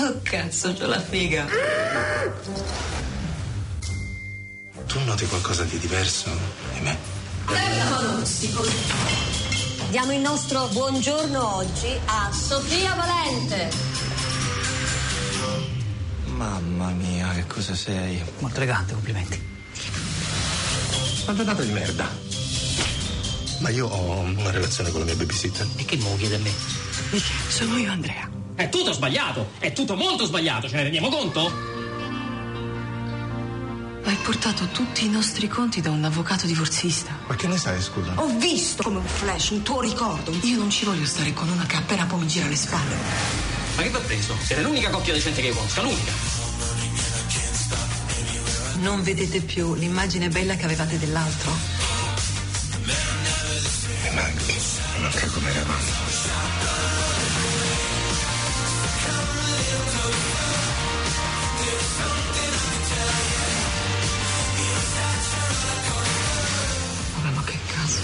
Oh, 0.00 0.20
cazzo, 0.22 0.72
c'ho 0.72 0.86
la 0.86 1.00
figa. 1.00 1.46
Tu 4.86 4.98
noti 5.04 5.26
qualcosa 5.26 5.64
di 5.64 5.78
diverso 5.78 6.30
di 6.72 6.80
me? 6.80 6.96
Diamo 9.90 10.12
il 10.12 10.20
nostro 10.20 10.68
buongiorno 10.68 11.56
oggi 11.56 11.98
a 12.06 12.30
Sofia 12.32 12.94
Valente. 12.94 13.70
Mamma 16.26 16.90
mia, 16.90 17.32
che 17.34 17.46
cosa 17.46 17.74
sei? 17.74 18.22
Molto 18.38 18.56
elegante, 18.56 18.94
complimenti. 18.94 19.46
Quanta 21.24 21.42
data 21.42 21.62
di 21.62 21.72
merda. 21.72 22.27
Ma 23.58 23.70
io 23.70 23.86
ho 23.86 24.18
una 24.20 24.50
relazione 24.50 24.90
con 24.90 25.00
la 25.00 25.06
mia 25.06 25.16
babysitter. 25.16 25.66
E 25.76 25.84
che 25.84 25.96
mo 25.96 26.16
chiede 26.16 26.36
a 26.36 26.38
me? 26.38 26.52
Mica, 27.10 27.32
sono 27.48 27.76
io, 27.76 27.90
Andrea. 27.90 28.30
È 28.54 28.68
tutto 28.68 28.92
sbagliato! 28.92 29.52
È 29.58 29.72
tutto 29.72 29.94
molto 29.94 30.24
sbagliato, 30.26 30.68
ce 30.68 30.76
ne 30.76 30.82
rendiamo 30.82 31.08
conto? 31.08 31.76
Hai 34.04 34.16
portato 34.22 34.66
tutti 34.68 35.04
i 35.04 35.10
nostri 35.10 35.48
conti 35.48 35.80
da 35.80 35.90
un 35.90 36.02
avvocato 36.02 36.46
divorzista. 36.46 37.16
Ma 37.26 37.34
che 37.36 37.46
ne 37.46 37.58
sai, 37.58 37.80
scusa? 37.82 38.12
Ho 38.16 38.26
visto 38.38 38.82
come 38.82 38.98
un 38.98 39.06
flash 39.06 39.50
un 39.50 39.62
tuo 39.62 39.80
ricordo. 39.80 40.32
Io 40.42 40.56
non 40.56 40.70
ci 40.70 40.84
voglio 40.84 41.04
stare 41.04 41.32
con 41.32 41.48
una 41.48 41.66
che 41.66 41.76
appena 41.76 42.06
può 42.06 42.16
mi 42.16 42.26
gira 42.26 42.46
le 42.46 42.56
spalle. 42.56 42.96
Ma 43.76 43.82
che 43.82 43.90
va 43.90 43.98
preso? 43.98 44.34
Siete 44.42 44.62
l'unica 44.62 44.88
coppia 44.90 45.12
decente 45.12 45.40
che 45.40 45.48
io 45.48 45.54
conosco, 45.54 45.82
l'unica. 45.82 46.12
Non 48.80 49.02
vedete 49.02 49.40
più 49.40 49.74
l'immagine 49.74 50.28
bella 50.28 50.56
che 50.56 50.64
avevate 50.64 50.98
dell'altro? 50.98 51.77
Mi 54.18 54.24
manchi. 54.24 54.52
Mi 54.96 55.02
manca 55.02 55.26
come 55.28 55.50
eravamo. 55.50 55.78
Vabbè, 67.14 67.30
ma 67.30 67.44
che 67.44 67.58
cazzo? 67.66 68.00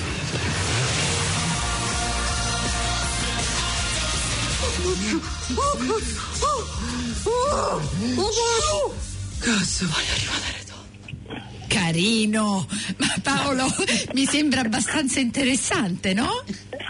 Cazzo, 9.41 9.87
voglio 9.87 10.15
rimanere 10.17 10.65
dopo. 10.65 11.64
Carino, 11.75 12.69
ma 12.99 13.15
Paolo 13.21 13.67
mi 14.15 14.27
sembra 14.27 14.61
abbastanza 14.61 15.19
interessante, 15.19 16.15
no? 16.15 16.45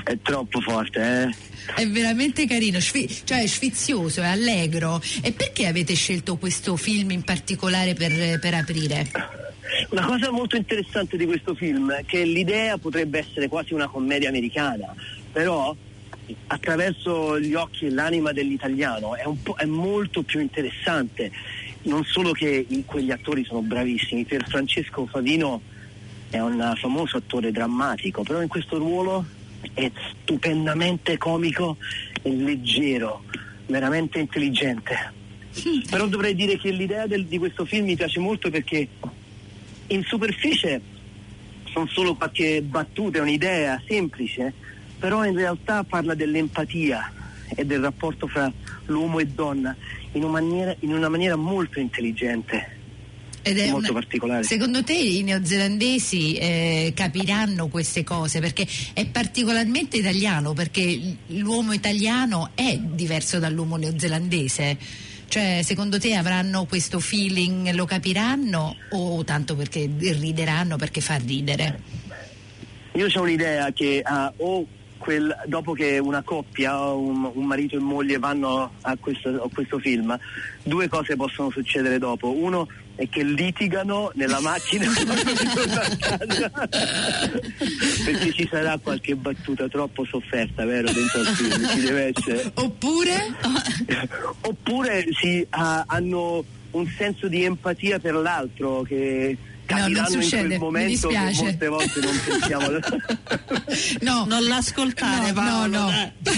È 0.05 0.15
troppo 0.21 0.61
forte, 0.61 1.01
eh? 1.01 1.83
È 1.83 1.89
veramente 1.89 2.47
carino, 2.47 2.79
sfi- 2.81 3.09
cioè 3.25 3.47
sfizioso, 3.47 4.21
è 4.21 4.27
allegro. 4.27 5.01
E 5.23 5.33
perché 5.33 5.67
avete 5.67 5.95
scelto 5.95 6.37
questo 6.37 6.77
film 6.77 7.13
in 7.13 7.23
particolare 7.23 7.95
per, 7.95 8.39
per 8.39 8.53
aprire? 8.53 9.11
Una 9.89 10.05
cosa 10.05 10.31
molto 10.31 10.57
interessante 10.57 11.17
di 11.17 11.25
questo 11.25 11.55
film 11.55 11.91
è 11.91 12.05
che 12.05 12.23
l'idea 12.23 12.77
potrebbe 12.77 13.21
essere 13.21 13.49
quasi 13.49 13.73
una 13.73 13.89
commedia 13.89 14.29
americana, 14.29 14.95
però 15.33 15.75
attraverso 16.49 17.39
gli 17.41 17.55
occhi 17.55 17.87
e 17.87 17.91
l'anima 17.91 18.33
dell'italiano 18.33 19.15
è, 19.17 19.25
un 19.25 19.43
po', 19.43 19.55
è 19.57 19.65
molto 19.65 20.23
più 20.23 20.41
interessante. 20.41 21.31
Non 21.85 22.05
solo 22.05 22.33
che 22.33 22.67
quegli 22.87 23.11
attori 23.11 23.45
sono 23.45 23.61
bravissimi, 23.61 24.25
per 24.25 24.47
Francesco 24.49 25.07
Favino 25.07 25.61
è 26.31 26.41
un 26.41 26.73
famoso 26.77 27.19
attore 27.19 27.53
drammatico, 27.53 28.23
però 28.23 28.41
in 28.41 28.49
questo 28.49 28.79
ruolo 28.79 29.25
è 29.75 29.91
stupendamente 30.23 31.19
comico 31.19 31.77
e 32.23 32.31
leggero, 32.35 33.25
veramente 33.67 34.19
intelligente. 34.19 35.13
Però 35.89 36.07
dovrei 36.07 36.35
dire 36.35 36.59
che 36.59 36.71
l'idea 36.71 37.07
del- 37.07 37.27
di 37.27 37.39
questo 37.39 37.65
film 37.65 37.85
mi 37.85 37.95
piace 37.97 38.19
molto 38.19 38.51
perché 38.51 38.89
in 39.89 40.03
superficie 40.03 40.81
sono 41.71 41.87
solo 41.87 42.15
qualche 42.17 42.61
battuta, 42.63 43.19
è 43.19 43.21
un'idea 43.21 43.81
semplice, 43.87 44.53
però 44.99 45.25
in 45.25 45.37
realtà 45.37 45.85
parla 45.85 46.15
dell'empatia 46.15 47.13
e 47.55 47.65
del 47.65 47.81
rapporto 47.81 48.27
fra 48.27 48.53
l'uomo 48.87 49.19
e 49.19 49.27
donna 49.27 49.77
in 50.13 50.23
una 50.23 50.33
maniera, 50.41 50.75
in 50.81 50.93
una 50.93 51.09
maniera 51.09 51.37
molto 51.37 51.81
intelligente. 51.81 52.83
Ed 53.47 53.59
è 53.59 53.69
molto 53.71 53.91
una- 53.91 54.01
particolare. 54.01 54.43
Secondo 54.45 54.83
te 54.83 54.95
i 54.95 55.23
neozelandesi 55.23 56.35
eh, 56.37 56.93
capiranno 56.95 57.69
queste 57.69 58.03
cose? 58.03 58.41
Perché 58.41 58.67
è 58.95 59.07
particolarmente 59.07 59.99
italiano, 59.99 60.55
perché 60.55 61.17
l'uomo 61.27 61.73
italiano 61.73 62.51
è 62.55 62.79
diverso 62.79 63.39
dall'uomo 63.39 63.77
neozelandese. 63.77 64.79
Cioè, 65.29 65.61
secondo 65.63 65.99
te 65.99 66.15
avranno 66.15 66.65
questo 66.65 67.01
feeling, 67.01 67.71
lo 67.73 67.85
capiranno 67.85 68.77
o 68.91 69.25
tanto 69.25 69.57
perché 69.57 69.91
rideranno 69.99 70.77
perché 70.77 71.01
fa 71.01 71.17
ridere? 71.17 71.81
Io 72.93 73.09
ho 73.13 73.21
un'idea 73.21 73.73
che 73.73 74.01
ah, 74.05 74.33
o 74.37 74.67
quel- 75.05 75.37
dopo 75.45 75.75
che 75.75 75.99
una 75.99 76.23
coppia, 76.23 76.83
un, 76.87 77.31
un 77.35 77.45
marito 77.45 77.77
e 77.77 77.79
moglie 77.79 78.19
vanno 78.19 78.73
a 78.81 78.97
questo, 78.99 79.29
a 79.29 79.49
questo 79.53 79.79
film, 79.79 80.19
due 80.63 80.89
cose 80.89 81.15
possono 81.15 81.51
succedere 81.51 81.99
dopo. 81.99 82.33
Uno 82.35 82.67
è 82.95 83.07
che 83.11 83.23
litigano 83.23 84.11
nella 84.15 84.41
macchina 84.41 84.87
perché 88.07 88.33
ci 88.33 88.49
sarà 88.51 88.79
qualche 88.79 89.15
battuta 89.15 89.69
troppo 89.69 90.07
sofferta, 90.07 90.65
vero? 90.65 90.91
Dentro 90.91 91.21
al 91.21 91.27
film 91.27 91.69
ci 91.69 91.81
deve 91.81 92.15
essere. 92.17 92.51
Oppure? 92.55 93.35
Oppure 94.41 95.07
si, 95.21 95.47
ah, 95.51 95.85
hanno 95.87 96.43
un 96.71 96.87
senso 96.97 97.29
di 97.29 97.45
empatia 97.45 97.99
per 97.99 98.15
l'altro 98.15 98.81
che 98.83 99.37
No, 99.67 99.89
non 99.89 100.07
succede, 100.07 100.59
quel 100.59 100.71
mi 100.83 100.87
dispiace. 100.89 101.43
molte 101.43 101.69
volte 101.69 102.01
non 102.01 102.21
pensiamo. 102.25 102.67
No, 104.03 104.25
Non 104.27 104.45
l'ascoltare, 104.47 105.29
no, 105.29 105.33
Paolo. 105.35 105.79
no, 105.79 105.91
no. 105.91 106.13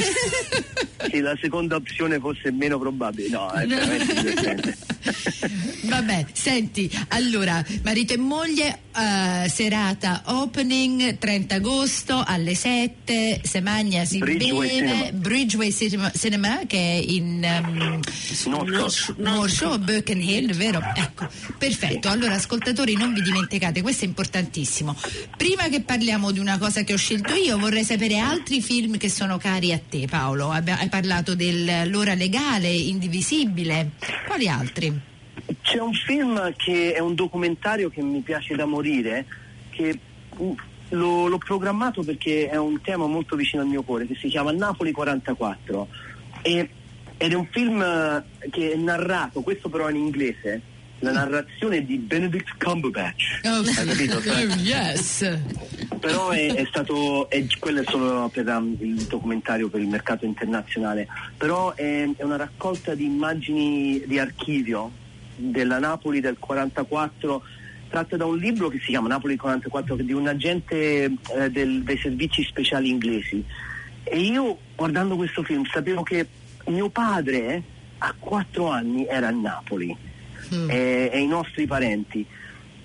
Sì, 1.11 1.21
la 1.21 1.37
seconda 1.41 1.77
opzione 1.77 2.19
fosse 2.19 2.51
meno 2.51 2.79
probabile. 2.79 3.29
No, 3.29 3.51
è 3.53 3.67
veramente. 3.67 4.77
Vabbè, 5.83 6.27
senti, 6.33 6.91
allora, 7.09 7.65
marito 7.85 8.15
e 8.15 8.17
moglie, 8.17 8.81
eh, 8.97 9.49
serata 9.49 10.23
opening 10.27 11.19
30 11.19 11.55
agosto 11.57 12.23
alle 12.27 12.55
7, 12.57 13.41
se 13.45 13.61
magna 13.61 14.05
si 14.05 14.19
Bridgeway 14.19 14.69
beve, 14.69 14.89
Cinema. 14.89 15.13
Bridgeway 15.13 15.73
Cinema, 15.73 16.13
Cinema, 16.17 16.59
che 16.67 16.77
è 16.79 17.05
in 17.07 17.63
um, 17.65 18.01
North 18.47 19.15
North 19.19 19.53
Shore, 19.53 19.79
Birken 19.79 20.21
Hill, 20.21 20.55
vero? 20.57 20.81
Ecco, 20.95 21.29
perfetto. 21.57 22.09
Allora, 22.09 22.35
ascoltatori, 22.35 22.97
non 22.97 23.13
vi 23.17 23.23
dimenticate, 23.23 23.81
questo 23.81 24.05
è 24.05 24.09
importantissimo. 24.09 24.95
Prima 25.37 25.65
che 25.69 25.81
parliamo 25.81 26.31
di 26.31 26.39
una 26.39 26.59
cosa 26.59 26.83
che 26.83 26.93
ho 26.93 26.99
scelto 26.99 27.35
io, 27.35 27.59
vorrei 27.59 27.83
sapere 27.83 28.19
altri 28.19 28.61
film 28.61 28.99
che 28.99 29.09
sono 29.09 29.39
cari 29.39 29.73
a 29.73 29.81
te, 29.81 30.07
Paolo. 30.09 30.51
Hai 30.51 30.89
parlato 30.91 31.35
dell'ora 31.35 32.15
legale, 32.15 32.69
indivisibile. 32.69 33.93
Quali 34.27 34.49
altri? 34.49 35.01
C'è 35.63 35.79
un 35.79 35.93
film 35.93 36.55
che 36.57 36.93
è 36.93 36.99
un 36.99 37.15
documentario 37.15 37.89
che 37.89 38.03
mi 38.03 38.21
piace 38.21 38.55
da 38.55 38.67
morire, 38.67 39.27
che 39.71 39.99
mm, 40.41 40.51
l'ho, 40.91 41.29
l'ho 41.29 41.39
programmato 41.39 42.03
perché 42.03 42.49
è 42.49 42.57
un 42.57 42.81
tema 42.83 43.07
molto 43.07 43.37
vicino 43.37 43.63
al 43.63 43.69
mio 43.69 43.83
cuore, 43.83 44.07
che 44.07 44.17
si 44.17 44.29
chiama 44.29 44.53
Napoli 44.53 44.93
44. 44.93 45.89
E- 46.43 46.71
ed 47.19 47.33
è 47.33 47.35
un 47.35 47.47
film 47.51 47.81
che 48.51 48.73
è 48.73 48.77
narrato, 48.77 49.41
questo 49.41 49.71
però 49.71 49.89
in 49.89 49.97
inglese, 49.97 50.61
la 51.01 51.13
narrazione 51.13 51.85
di 51.85 51.99
Benedict 51.99 52.63
Cumberbatch. 52.63 53.41
Oh, 53.45 53.59
Hai 53.59 53.87
capito? 53.87 54.17
oh, 54.31 54.61
yes. 54.61 55.39
però 56.01 56.31
è, 56.31 56.55
è 56.55 56.65
stato 56.67 57.29
è- 57.29 57.45
quello 57.59 57.81
è 57.81 57.85
solo 57.87 58.29
per 58.33 58.47
um, 58.49 58.77
il 58.81 59.03
documentario 59.05 59.69
per 59.69 59.81
il 59.81 59.89
mercato 59.89 60.25
internazionale 60.25 61.07
però 61.37 61.75
è, 61.75 62.09
è 62.17 62.23
una 62.23 62.37
raccolta 62.37 62.95
di 62.95 63.05
immagini 63.05 64.03
di 64.07 64.19
archivio 64.19 64.91
della 65.37 65.79
Napoli 65.79 66.21
del 66.21 66.39
44 66.39 67.43
tratta 67.91 68.17
da 68.17 68.25
un 68.25 68.37
libro 68.39 68.69
che 68.69 68.79
si 68.79 68.87
chiama 68.87 69.09
Napoli 69.09 69.37
44 69.37 69.97
che 69.97 70.03
è 70.03 70.05
di 70.05 70.13
un 70.13 70.27
agente 70.29 71.05
eh, 71.05 71.51
del- 71.51 71.83
dei 71.83 71.99
servizi 71.99 72.43
speciali 72.43 72.89
inglesi 72.89 73.45
e 74.03 74.19
io 74.19 74.59
guardando 74.75 75.17
questo 75.17 75.43
film 75.43 75.65
sapevo 75.67 76.03
che 76.03 76.27
mio 76.67 76.89
padre 76.89 77.39
eh, 77.55 77.63
a 77.99 78.15
quattro 78.19 78.71
anni 78.71 79.07
era 79.07 79.29
a 79.29 79.31
Napoli 79.31 79.97
e, 80.69 81.11
e 81.13 81.19
i 81.21 81.27
nostri 81.27 81.67
parenti. 81.67 82.25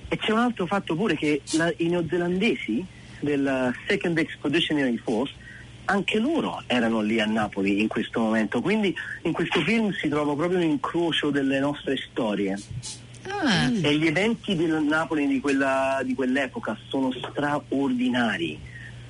E 0.07 0.17
c'è 0.17 0.31
un 0.31 0.39
altro 0.39 0.65
fatto 0.65 0.95
pure 0.95 1.15
che 1.15 1.41
la- 1.53 1.73
i 1.77 1.87
neozelandesi 1.87 2.83
del 3.19 3.73
Second 3.87 4.17
Expeditionary 4.17 4.97
Force 4.97 5.33
anche 5.85 6.19
loro 6.19 6.61
erano 6.67 7.01
lì 7.01 7.19
a 7.19 7.25
Napoli 7.25 7.81
in 7.81 7.87
questo 7.87 8.19
momento, 8.19 8.61
quindi 8.61 8.93
in 9.23 9.31
questo 9.31 9.61
film 9.61 9.91
si 9.93 10.07
trova 10.09 10.33
proprio 10.35 10.57
un 10.57 10.63
incrocio 10.63 11.29
delle 11.31 11.59
nostre 11.59 11.97
storie. 11.97 12.57
Ah, 13.27 13.69
e 13.81 13.97
gli 13.97 14.07
eventi 14.07 14.55
del 14.55 14.81
Napoli 14.83 15.27
di, 15.27 15.39
quella- 15.39 16.01
di 16.03 16.13
quell'epoca 16.13 16.77
sono 16.89 17.11
straordinari, 17.11 18.59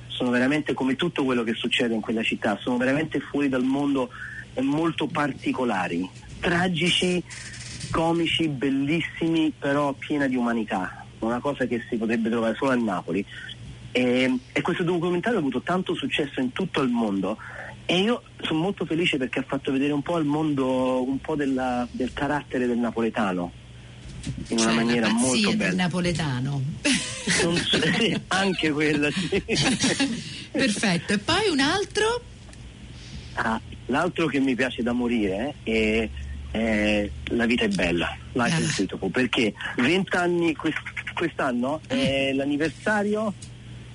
sono 0.08 0.30
veramente 0.30 0.72
come 0.74 0.96
tutto 0.96 1.24
quello 1.24 1.42
che 1.44 1.54
succede 1.54 1.94
in 1.94 2.00
quella 2.00 2.22
città, 2.22 2.58
sono 2.60 2.76
veramente 2.76 3.20
fuori 3.20 3.48
dal 3.48 3.62
mondo 3.64 4.10
e 4.54 4.60
molto 4.62 5.06
particolari, 5.06 6.08
tragici, 6.40 7.22
comici, 7.92 8.48
bellissimi, 8.48 9.52
però 9.56 9.92
piena 9.92 10.26
di 10.26 10.34
umanità, 10.34 11.04
una 11.20 11.38
cosa 11.38 11.66
che 11.66 11.80
si 11.88 11.96
potrebbe 11.96 12.28
trovare 12.30 12.56
solo 12.56 12.72
a 12.72 12.74
Napoli. 12.76 13.24
E, 13.92 14.38
e 14.52 14.60
questo 14.62 14.82
documentario 14.82 15.36
ha 15.38 15.40
avuto 15.40 15.60
tanto 15.60 15.94
successo 15.94 16.40
in 16.40 16.50
tutto 16.52 16.80
il 16.80 16.88
mondo 16.88 17.36
e 17.84 17.98
io 18.00 18.22
sono 18.40 18.60
molto 18.60 18.86
felice 18.86 19.18
perché 19.18 19.40
ha 19.40 19.44
fatto 19.46 19.70
vedere 19.70 19.92
un 19.92 20.00
po' 20.00 20.14
al 20.14 20.24
mondo 20.24 21.06
un 21.06 21.20
po' 21.20 21.34
della- 21.36 21.86
del 21.90 22.12
carattere 22.14 22.66
del 22.66 22.78
napoletano 22.78 23.52
in 24.48 24.56
una 24.58 24.66
cioè, 24.68 24.74
maniera 24.74 25.06
la 25.08 25.12
molto 25.12 25.48
del 25.48 25.56
bella. 25.58 25.74
napoletano. 25.82 26.62
Non 27.42 27.56
so- 27.56 27.80
sì, 27.98 28.18
anche 28.28 28.70
quella, 28.70 29.10
sì. 29.10 29.42
Perfetto. 30.50 31.12
E 31.12 31.18
poi 31.18 31.48
un 31.50 31.60
altro? 31.60 32.22
Ah, 33.34 33.60
l'altro 33.86 34.26
che 34.26 34.38
mi 34.40 34.54
piace 34.54 34.82
da 34.82 34.92
morire 34.92 35.54
è, 35.64 36.08
è 36.52 37.10
La 37.30 37.46
vita 37.46 37.64
è 37.64 37.68
bella, 37.68 38.16
Life 38.32 38.60
is 38.60 38.68
Ah. 38.70 38.74
Beautiful, 38.76 39.10
perché 39.10 39.52
20 39.76 40.16
anni 40.16 40.54
quest- 40.54 40.80
quest'anno 41.14 41.80
è 41.88 42.32
l'anniversario 42.34 43.32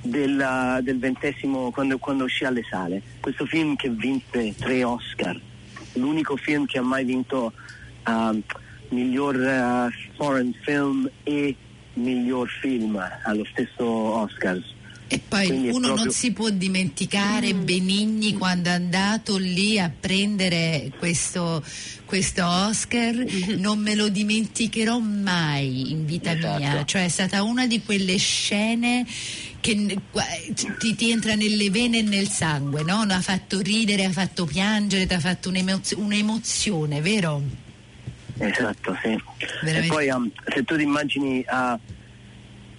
della- 0.01 0.79
del 0.81 0.99
ventesimo 0.99 1.71
quando, 1.71 1.97
quando 1.97 2.23
uscì 2.25 2.43
alle 2.45 2.63
sale. 2.69 3.01
Questo 3.21 3.45
film 3.45 3.75
che 3.75 3.89
vinse 3.89 4.55
tre 4.57 4.83
Oscar, 4.83 5.39
l'unico 5.93 6.35
film 6.35 6.65
che 6.65 6.77
ha 6.79 6.81
mai 6.83 7.05
vinto 7.05 7.53
ah, 8.03 8.33
miglior 8.89 9.35
ah, 9.37 9.89
foreign 10.15 10.51
film 10.63 11.09
e 11.23 11.55
miglior 11.93 12.47
film 12.49 13.01
allo 13.23 13.45
stesso 13.51 13.85
Oscar. 13.85 14.61
E 15.09 15.21
poi 15.25 15.47
Quindi 15.47 15.69
uno 15.69 15.79
non 15.87 15.93
proprio- 15.95 16.11
si 16.11 16.31
può 16.33 16.49
dimenticare 16.49 17.53
Benigni 17.53 18.33
quando 18.33 18.67
è 18.69 18.73
andato 18.73 19.37
lì 19.37 19.79
a 19.79 19.89
prendere 19.97 20.91
questo, 20.97 21.63
questo 22.03 22.45
Oscar, 22.45 23.15
non 23.57 23.79
me 23.79 23.95
lo 23.95 24.09
dimenticherò 24.09 24.99
mai 24.99 25.91
in 25.91 26.05
vita 26.05 26.31
Esatto. 26.35 26.57
mia, 26.57 26.83
cioè 26.83 27.05
è 27.05 27.09
stata 27.09 27.43
una 27.43 27.67
di 27.67 27.81
quelle 27.83 28.17
scene 28.17 29.05
che 29.61 29.97
ti, 30.77 30.95
ti 30.95 31.09
entra 31.11 31.35
nelle 31.35 31.69
vene 31.69 31.99
e 31.99 32.01
nel 32.01 32.27
sangue, 32.27 32.83
no? 32.83 32.99
Ha 33.07 33.21
fatto 33.21 33.61
ridere, 33.61 34.03
ha 34.03 34.11
fatto 34.11 34.43
piangere, 34.43 35.05
ti 35.05 35.13
ha 35.13 35.19
fatto 35.21 35.47
un'emozio- 35.47 35.99
un'emozione, 35.99 36.99
vero? 36.99 37.41
Esatto, 38.39 38.95
sì. 39.01 39.17
Veramente. 39.63 39.85
E 39.85 39.87
poi 39.87 40.09
um, 40.09 40.29
se 40.53 40.63
tu 40.63 40.75
ti 40.75 40.83
immagini 40.83 41.43
ah, 41.47 41.79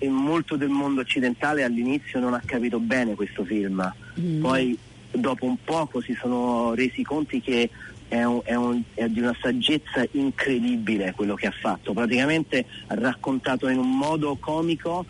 in 0.00 0.12
molto 0.12 0.56
del 0.56 0.68
mondo 0.68 1.00
occidentale 1.00 1.62
all'inizio 1.64 2.20
non 2.20 2.34
ha 2.34 2.42
capito 2.44 2.78
bene 2.78 3.14
questo 3.14 3.44
film, 3.44 3.92
poi 4.40 4.76
dopo 5.10 5.44
un 5.46 5.56
poco 5.64 6.00
si 6.00 6.14
sono 6.20 6.74
resi 6.74 7.02
conti 7.02 7.40
che 7.40 7.68
è, 8.08 8.22
un- 8.24 8.40
è 8.44 8.54
un- 8.54 8.82
è 8.94 9.06
di 9.08 9.20
una 9.20 9.36
saggezza 9.40 10.06
incredibile 10.12 11.12
quello 11.12 11.34
che 11.34 11.46
ha 11.46 11.50
fatto, 11.58 11.92
praticamente 11.92 12.64
ha 12.86 12.94
raccontato 12.94 13.68
in 13.68 13.78
un 13.78 13.96
modo 13.96 14.36
comico 14.36 15.04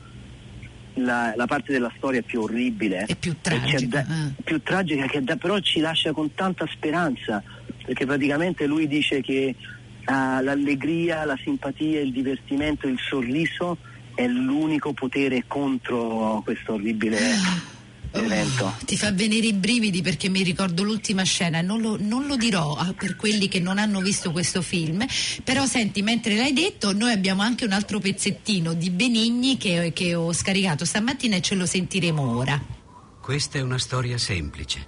la, 0.94 1.32
la 1.36 1.46
parte 1.46 1.72
della 1.72 1.92
storia 1.96 2.22
più 2.22 2.40
orribile 2.40 3.04
E 3.06 3.14
più 3.14 3.32
e 3.32 3.36
tragica. 3.40 4.02
da- 4.02 4.14
ah. 4.14 4.30
più 4.42 4.60
tragica 4.62 5.06
che 5.06 5.22
da- 5.22 5.36
però 5.36 5.58
ci 5.60 5.78
lascia 5.80 6.12
con 6.12 6.34
tanta 6.34 6.66
speranza 6.66 7.42
perché 7.84 8.04
praticamente 8.04 8.66
lui 8.66 8.88
dice 8.88 9.20
che 9.20 9.54
ah, 10.06 10.40
l'allegria, 10.40 11.24
la 11.24 11.38
simpatia, 11.42 12.00
il 12.00 12.10
divertimento, 12.12 12.88
il 12.88 12.98
sorriso 12.98 13.78
è 14.18 14.26
l'unico 14.26 14.92
potere 14.94 15.44
contro 15.46 16.40
questo 16.44 16.72
orribile 16.72 17.16
evento. 18.10 18.64
Oh, 18.64 18.74
ti 18.84 18.96
fa 18.96 19.12
venire 19.12 19.46
i 19.46 19.52
brividi 19.52 20.02
perché 20.02 20.28
mi 20.28 20.42
ricordo 20.42 20.82
l'ultima 20.82 21.22
scena, 21.22 21.60
non 21.60 21.80
lo, 21.80 21.96
non 22.00 22.26
lo 22.26 22.34
dirò 22.34 22.74
ah, 22.74 22.92
per 22.94 23.14
quelli 23.14 23.46
che 23.46 23.60
non 23.60 23.78
hanno 23.78 24.00
visto 24.00 24.32
questo 24.32 24.60
film, 24.60 25.06
però 25.44 25.66
senti, 25.66 26.02
mentre 26.02 26.34
l'hai 26.34 26.52
detto, 26.52 26.92
noi 26.92 27.12
abbiamo 27.12 27.42
anche 27.42 27.64
un 27.64 27.70
altro 27.70 28.00
pezzettino 28.00 28.72
di 28.74 28.90
Benigni 28.90 29.56
che, 29.56 29.92
che 29.94 30.16
ho 30.16 30.32
scaricato 30.32 30.84
stamattina 30.84 31.36
e 31.36 31.40
ce 31.40 31.54
lo 31.54 31.64
sentiremo 31.64 32.36
ora. 32.36 32.60
Questa 33.20 33.58
è 33.58 33.60
una 33.60 33.78
storia 33.78 34.18
semplice, 34.18 34.84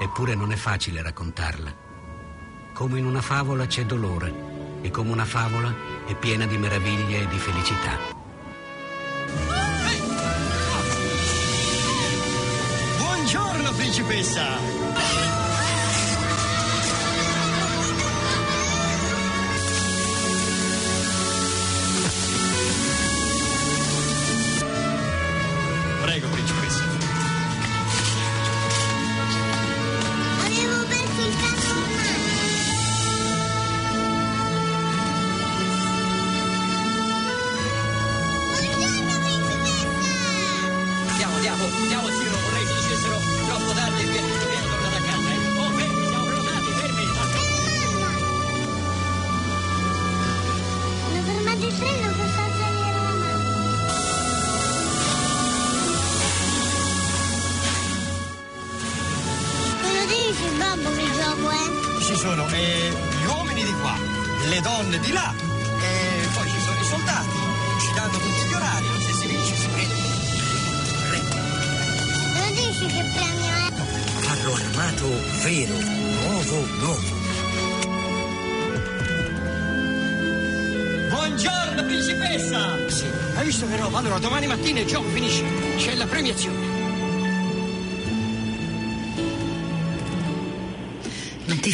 eppure 0.00 0.34
non 0.34 0.50
è 0.50 0.56
facile 0.56 1.02
raccontarla. 1.02 1.84
Come 2.72 2.98
in 2.98 3.04
una 3.04 3.20
favola 3.20 3.66
c'è 3.66 3.84
dolore 3.84 4.32
e 4.80 4.90
come 4.90 5.10
una 5.10 5.26
favola 5.26 5.74
è 6.06 6.14
piena 6.14 6.46
di 6.46 6.56
meraviglie 6.56 7.24
e 7.24 7.28
di 7.28 7.36
felicità. 7.36 8.15
Buongiorno, 13.76 14.06
principessa! 14.06 14.56
Prego, 14.56 15.35
sono 62.26 62.48
eh, 62.48 62.90
gli 63.20 63.24
uomini 63.26 63.62
di 63.62 63.72
qua, 63.74 63.96
le 64.48 64.60
donne 64.60 64.98
di 64.98 65.12
là, 65.12 65.32
e 65.32 66.28
poi 66.34 66.50
ci 66.50 66.60
sono 66.60 66.80
i 66.80 66.84
soldati. 66.84 67.38
Ci 67.78 67.92
danno 67.94 68.18
tutti 68.18 68.48
gli 68.48 68.52
orari, 68.52 68.86
se 68.98 69.12
si 69.12 69.26
vince 69.28 69.54
si 69.54 69.68
prende. 69.68 69.94
Cosa 72.32 72.50
dici 72.50 72.86
che 72.86 73.04
premio 73.14 73.46
è? 73.46 73.72
Carro 74.22 74.54
armato 74.54 75.08
vero, 75.44 75.74
nuovo, 76.26 76.66
nuovo. 76.80 77.14
Buongiorno, 81.10 81.84
principessa! 81.84 82.88
Sì, 82.88 83.04
hai 83.36 83.44
visto 83.44 83.68
che 83.68 83.76
roba? 83.76 83.98
Allora 83.98 84.18
domani 84.18 84.48
mattina 84.48 84.80
il 84.80 84.86
gioco 84.86 85.08
finisce, 85.10 85.44
c'è 85.76 85.94
la 85.94 86.06
premiazione. 86.06 86.65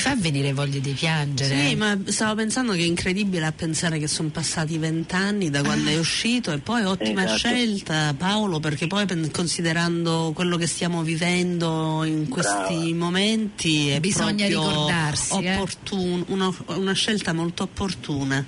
Fa 0.03 0.17
venire 0.17 0.53
voglia 0.53 0.81
di 0.81 0.91
piangere. 0.93 1.69
Sì, 1.69 1.75
ma 1.77 1.97
stavo 2.07 2.35
pensando 2.35 2.73
che 2.73 2.81
è 2.81 2.87
incredibile 2.87 3.47
a 3.47 3.53
pensare 3.53 3.99
che 4.01 4.09
sono 4.09 4.31
passati 4.31 4.77
vent'anni 4.79 5.49
da 5.49 5.63
quando 5.63 5.91
è 5.91 5.99
uscito 5.99 6.51
e 6.51 6.59
poi 6.59 6.83
ottima 6.83 7.23
Esatto. 7.23 7.37
scelta 7.39 8.15
Paolo 8.19 8.59
perché 8.59 8.89
poi 8.89 9.07
considerando 9.31 10.33
quello 10.35 10.57
che 10.57 10.67
stiamo 10.67 11.03
vivendo 11.03 12.03
in 12.05 12.29
questi 12.29 12.93
momenti 12.95 13.89
è 13.91 14.01
Bisogna 14.01 14.47
proprio 14.49 14.61
ricordarsi, 14.69 15.39
eh. 15.45 15.55
opportun- 15.55 16.25
una, 16.29 16.53
una 16.67 16.93
scelta 16.95 17.33
molto 17.33 17.63
opportuna. 17.63 18.45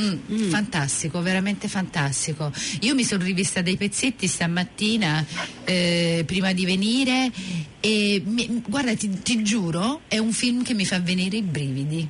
Mm, 0.00 0.48
Fantastico, 0.48 1.20
veramente 1.20 1.66
fantastico. 1.68 2.52
Io 2.80 2.94
mi 2.94 3.02
sono 3.04 3.24
rivista 3.24 3.62
dei 3.62 3.76
pezzetti 3.76 4.26
stamattina 4.28 5.24
eh, 5.64 6.22
prima 6.24 6.52
di 6.52 6.64
venire 6.64 7.30
e 7.80 8.22
mi- 8.24 8.62
guarda, 8.66 8.94
ti, 8.94 9.08
ti 9.22 9.42
giuro, 9.42 10.00
è 10.08 10.18
un 10.18 10.32
film 10.32 10.62
che 10.62 10.74
mi 10.74 10.84
fa 10.84 10.98
venire 11.00 11.36
i 11.36 11.42
brividi. 11.42 12.06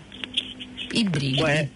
I 0.92 1.04
brividi. 1.04 1.40
Poi, 1.40 1.68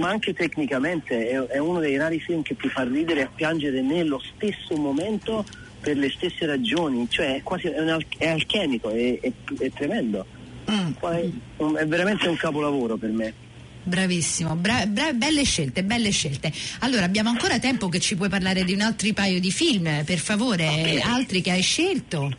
ma 0.00 0.08
anche 0.10 0.32
tecnicamente 0.34 1.28
è, 1.28 1.38
è 1.38 1.58
uno 1.58 1.78
dei 1.80 1.96
rari 1.96 2.18
film 2.20 2.42
che 2.42 2.56
ti 2.56 2.68
fa 2.68 2.82
ridere 2.84 3.22
e 3.22 3.28
piangere 3.34 3.80
nello 3.82 4.20
stesso 4.34 4.76
momento 4.76 5.44
per 5.80 5.96
le 5.96 6.10
stesse 6.10 6.44
ragioni, 6.46 7.06
cioè 7.08 7.36
è 7.36 7.42
quasi 7.42 7.68
è, 7.68 7.80
un 7.80 7.98
è 8.18 8.28
alchemico, 8.28 8.90
è, 8.90 9.20
è- 9.20 9.70
tremendo. 9.72 10.26
Um, 10.68 11.76
è 11.76 11.86
veramente 11.86 12.26
un 12.28 12.36
capolavoro 12.36 12.96
per 12.96 13.10
me. 13.10 13.32
Bravissimo, 13.84 14.56
bra- 14.56 14.84
bra- 14.86 15.12
belle 15.12 15.44
scelte, 15.44 15.84
belle 15.84 16.10
scelte. 16.10 16.52
Allora, 16.80 17.04
abbiamo 17.04 17.28
ancora 17.28 17.60
tempo 17.60 17.88
che 17.88 18.00
ci 18.00 18.16
puoi 18.16 18.28
parlare 18.28 18.64
di 18.64 18.72
un 18.72 18.80
altro 18.80 19.08
paio 19.12 19.38
di 19.38 19.52
film, 19.52 20.02
per 20.04 20.18
favore, 20.18 21.00
altri 21.02 21.40
che 21.40 21.52
hai 21.52 21.62
scelto. 21.62 22.32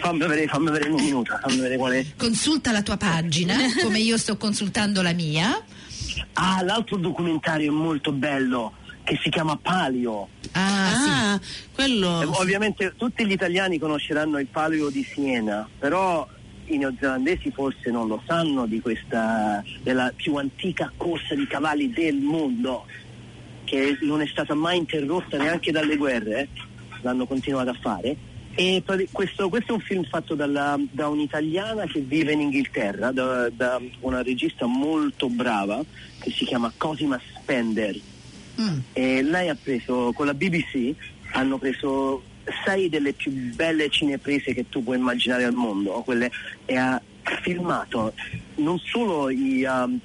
Fammi 0.00 0.18
vedere, 0.18 0.46
fammi 0.46 0.70
vedere 0.70 0.90
un 0.90 1.02
minuto, 1.02 1.36
fammi 1.40 1.56
vedere 1.56 1.76
qual 1.76 1.92
è. 1.92 2.04
Consulta 2.16 2.72
la 2.72 2.82
tua 2.82 2.96
pagina, 2.96 3.56
come 3.82 3.98
io 3.98 4.16
sto 4.16 4.36
consultando 4.36 5.02
la 5.02 5.12
mia. 5.12 5.60
Ah, 6.34 6.62
l'altro 6.62 6.96
documentario 6.96 7.70
è 7.70 7.74
molto 7.74 8.12
bello 8.12 8.74
che 9.04 9.18
si 9.22 9.30
chiama 9.30 9.56
Palio. 9.56 10.28
Ah, 10.52 11.38
quello. 11.74 12.22
Eh, 12.22 12.26
ovviamente 12.26 12.94
tutti 12.96 13.26
gli 13.26 13.32
italiani 13.32 13.78
conosceranno 13.78 14.38
il 14.38 14.46
Palio 14.46 14.88
di 14.88 15.04
Siena, 15.04 15.68
però 15.78 16.26
i 16.66 16.78
neozelandesi 16.78 17.50
forse 17.50 17.90
non 17.90 18.06
lo 18.06 18.22
sanno 18.26 18.66
di 18.66 18.80
questa 18.80 19.62
della 19.82 20.12
più 20.14 20.36
antica 20.36 20.92
corsa 20.96 21.34
di 21.34 21.46
cavalli 21.46 21.90
del 21.90 22.16
mondo 22.16 22.86
che 23.64 23.98
non 24.02 24.20
è 24.20 24.26
stata 24.26 24.54
mai 24.54 24.78
interrotta 24.78 25.36
neanche 25.36 25.72
dalle 25.72 25.96
guerre, 25.96 26.40
eh. 26.40 26.48
l'hanno 27.00 27.26
continuato 27.26 27.70
a 27.70 27.76
fare. 27.80 28.16
E 28.54 28.82
questo, 29.10 29.48
questo 29.48 29.72
è 29.72 29.74
un 29.74 29.80
film 29.80 30.04
fatto 30.04 30.34
dalla- 30.34 30.78
da 30.90 31.08
un'italiana 31.08 31.86
che 31.86 32.00
vive 32.00 32.32
in 32.32 32.40
Inghilterra, 32.42 33.10
da, 33.10 33.48
da 33.48 33.80
una 34.00 34.22
regista 34.22 34.66
molto 34.66 35.28
brava 35.28 35.82
che 36.20 36.30
si 36.30 36.44
chiama 36.44 36.72
Cosima 36.76 37.18
Spender. 37.34 37.96
E 38.92 39.22
lei 39.22 39.48
ha 39.48 39.56
preso, 39.60 40.12
con 40.14 40.26
la 40.26 40.34
BBC, 40.34 40.94
hanno 41.32 41.56
preso 41.56 42.22
sei 42.64 42.88
delle 42.90 43.14
più 43.14 43.32
belle 43.32 43.88
cineprese 43.88 44.52
che 44.52 44.68
tu 44.68 44.82
puoi 44.82 44.98
immaginare 44.98 45.44
al 45.44 45.54
mondo, 45.54 46.02
quelle, 46.04 46.30
e 46.66 46.76
ha 46.76 47.00
filmato 47.40 48.12
non 48.56 48.78
solo 48.78 49.30
i, 49.30 49.64
um, 49.64 49.98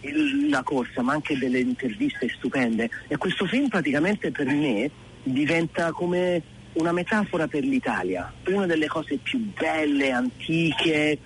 il- 0.00 0.48
la 0.48 0.62
corsa, 0.62 1.02
ma 1.02 1.12
anche 1.12 1.36
delle 1.36 1.58
interviste 1.60 2.28
stupende. 2.34 2.88
E 3.08 3.16
questo 3.18 3.44
film 3.44 3.68
praticamente 3.68 4.30
per 4.30 4.46
me 4.46 4.90
diventa 5.22 5.92
come 5.92 6.40
una 6.74 6.92
metafora 6.92 7.46
per 7.46 7.64
l'Italia, 7.64 8.32
una 8.46 8.66
delle 8.66 8.86
cose 8.86 9.16
più 9.16 9.38
belle, 9.38 10.10
antiche, 10.10 11.18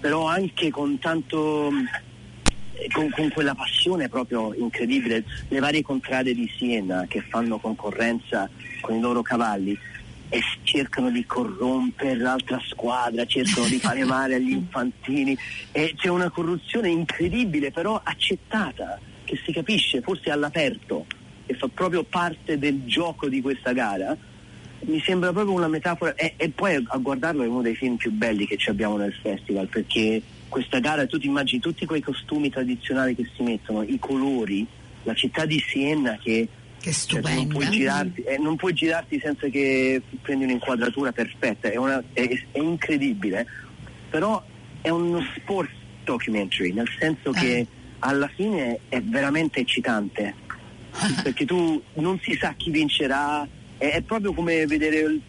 però 0.00 0.26
anche 0.26 0.70
con 0.70 0.98
tanto 0.98 1.70
eh, 2.74 2.88
con, 2.92 3.08
con 3.10 3.30
quella 3.30 3.54
passione 3.54 4.08
proprio 4.08 4.52
incredibile, 4.54 5.24
le 5.48 5.58
varie 5.60 5.82
contrade 5.82 6.34
di 6.34 6.50
Siena 6.56 7.06
che 7.08 7.20
fanno 7.20 7.58
concorrenza 7.58 8.48
con 8.80 8.96
i 8.96 9.00
loro 9.00 9.22
cavalli 9.22 9.78
e 10.28 10.40
cercano 10.64 11.10
di 11.10 11.24
corrompere 11.24 12.16
l'altra 12.16 12.60
squadra, 12.66 13.24
cercano 13.24 13.66
di 13.66 13.78
fare 13.78 14.04
male 14.04 14.34
agli 14.34 14.50
infantini 14.52 15.36
e 15.70 15.94
c'è 15.96 16.08
una 16.08 16.30
corruzione 16.30 16.88
incredibile 16.88 17.70
però 17.70 18.00
accettata, 18.02 18.98
che 19.24 19.38
si 19.44 19.52
capisce 19.52 20.00
forse 20.00 20.30
all'aperto 20.30 21.06
e 21.46 21.54
fa 21.54 21.68
proprio 21.68 22.02
parte 22.02 22.58
del 22.58 22.84
gioco 22.84 23.28
di 23.28 23.40
questa 23.40 23.72
gara. 23.72 24.16
Mi 24.86 25.00
sembra 25.00 25.32
proprio 25.32 25.54
una 25.54 25.68
metafora 25.68 26.14
e, 26.14 26.34
e 26.36 26.48
poi 26.50 26.74
a 26.86 26.96
guardarlo 26.98 27.42
è 27.42 27.46
uno 27.46 27.62
dei 27.62 27.74
film 27.74 27.96
più 27.96 28.10
belli 28.10 28.46
che 28.46 28.56
ci 28.56 28.70
abbiamo 28.70 28.96
nel 28.96 29.12
festival 29.14 29.66
perché 29.68 30.20
questa 30.48 30.78
gara 30.78 31.06
tu 31.06 31.18
ti 31.18 31.26
immagini 31.26 31.60
tutti 31.60 31.84
quei 31.86 32.00
costumi 32.00 32.50
tradizionali 32.50 33.14
che 33.14 33.28
si 33.34 33.42
mettono, 33.42 33.82
i 33.82 33.98
colori, 33.98 34.66
la 35.04 35.14
città 35.14 35.46
di 35.46 35.58
Siena 35.58 36.18
che, 36.22 36.46
cioè, 37.06 37.20
tu 37.20 37.28
non, 37.34 37.48
puoi 37.48 37.64
girarti, 37.70 38.22
eh, 38.22 38.38
non 38.38 38.56
puoi 38.56 38.72
girarti 38.72 39.18
senza 39.20 39.48
che 39.48 40.00
prendi 40.22 40.44
un'inquadratura 40.44 41.12
perfetta, 41.12 41.70
è, 41.70 41.76
una- 41.76 42.02
è- 42.12 42.44
è 42.52 42.58
incredibile, 42.58 43.46
però 44.10 44.42
è 44.80 44.90
uno 44.90 45.20
sports 45.36 45.72
documentary, 46.04 46.72
nel 46.72 46.88
senso 46.98 47.30
che 47.32 47.66
alla 48.00 48.28
fine 48.28 48.80
è 48.88 49.00
veramente 49.00 49.60
eccitante, 49.60 50.34
perché 51.24 51.44
tu 51.44 51.82
non 51.94 52.18
si 52.22 52.36
sa 52.38 52.54
chi 52.56 52.70
vincerà, 52.70 53.46
è, 53.78 53.92
è 53.92 54.02
proprio 54.02 54.32
come 54.32 54.66
vedere 54.66 54.98
il 54.98 55.20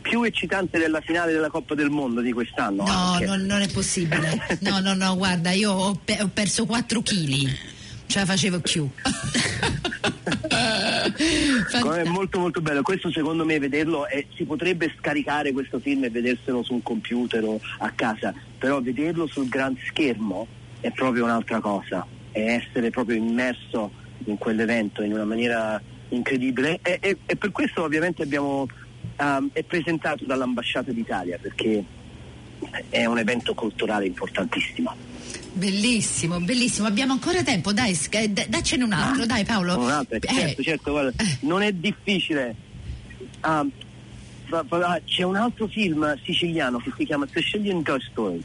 più 0.00 0.22
eccitante 0.22 0.78
della 0.78 1.00
finale 1.00 1.32
della 1.32 1.50
Coppa 1.50 1.74
del 1.74 1.90
Mondo 1.90 2.20
di 2.20 2.32
quest'anno. 2.32 2.84
No, 2.84 3.18
non, 3.20 3.42
non 3.42 3.60
è 3.60 3.68
possibile. 3.68 4.58
No, 4.60 4.80
no, 4.80 4.94
no, 4.94 5.16
guarda, 5.16 5.50
io 5.50 5.72
ho, 5.72 6.00
pe- 6.02 6.18
ho 6.22 6.30
perso 6.32 6.64
4 6.64 7.02
kg. 7.02 7.56
Ce 8.06 8.18
la 8.18 8.24
facevo 8.24 8.60
più. 8.60 8.88
È 11.18 12.04
molto 12.04 12.38
molto 12.38 12.60
bello, 12.60 12.82
questo 12.82 13.10
secondo 13.10 13.44
me 13.44 13.58
vederlo 13.58 14.06
è- 14.06 14.24
si 14.36 14.44
potrebbe 14.44 14.92
scaricare 14.98 15.52
questo 15.52 15.78
film 15.78 16.04
e 16.04 16.10
vederselo 16.10 16.62
su 16.62 16.74
un 16.74 16.82
computer 16.82 17.42
o 17.44 17.60
a 17.78 17.90
casa, 17.90 18.32
però 18.58 18.80
vederlo 18.80 19.26
sul 19.26 19.48
grande 19.48 19.80
schermo 19.88 20.46
è 20.80 20.90
proprio 20.90 21.24
un'altra 21.24 21.60
cosa, 21.60 22.06
è 22.30 22.40
essere 22.40 22.90
proprio 22.90 23.16
immerso 23.16 23.90
in 24.24 24.38
quell'evento 24.38 25.02
in 25.02 25.12
una 25.12 25.24
maniera 25.24 25.80
incredibile 26.10 26.78
e, 26.82 26.98
e- 27.00 27.18
e 27.26 27.36
per 27.36 27.50
questo 27.52 27.82
ovviamente 27.82 28.22
abbiamo 28.22 28.66
ehm, 29.16 29.50
è 29.52 29.62
presentato 29.62 30.24
dall'ambasciata 30.24 30.90
d'Italia 30.92 31.38
perché 31.40 31.82
è 32.88 33.04
un 33.04 33.18
evento 33.18 33.54
culturale 33.54 34.06
importantissimo. 34.06 34.94
Bellissimo, 35.52 36.40
bellissimo. 36.40 36.86
Abbiamo 36.86 37.12
ancora 37.12 37.42
tempo, 37.42 37.72
dai, 37.72 37.94
sc- 37.94 38.24
d- 38.26 38.46
daccene 38.48 38.84
un 38.84 38.92
altro, 38.92 39.26
dai 39.26 39.44
Paolo. 39.44 39.78
Un 39.78 39.90
altro, 39.90 40.16
Eh, 40.16 40.20
certo, 40.20 40.62
certo, 40.62 40.90
guarda, 40.92 41.12
non 41.40 41.62
è 41.62 41.72
difficile. 41.72 42.54
Ah, 43.40 43.66
fa- 44.44 45.00
c'è 45.04 45.22
un 45.24 45.36
altro 45.36 45.66
film 45.66 46.16
siciliano 46.24 46.78
che 46.78 46.92
si 46.96 47.04
chiama 47.04 47.26
Sicilian 47.32 47.82
Ghost 47.82 48.08
Story, 48.10 48.42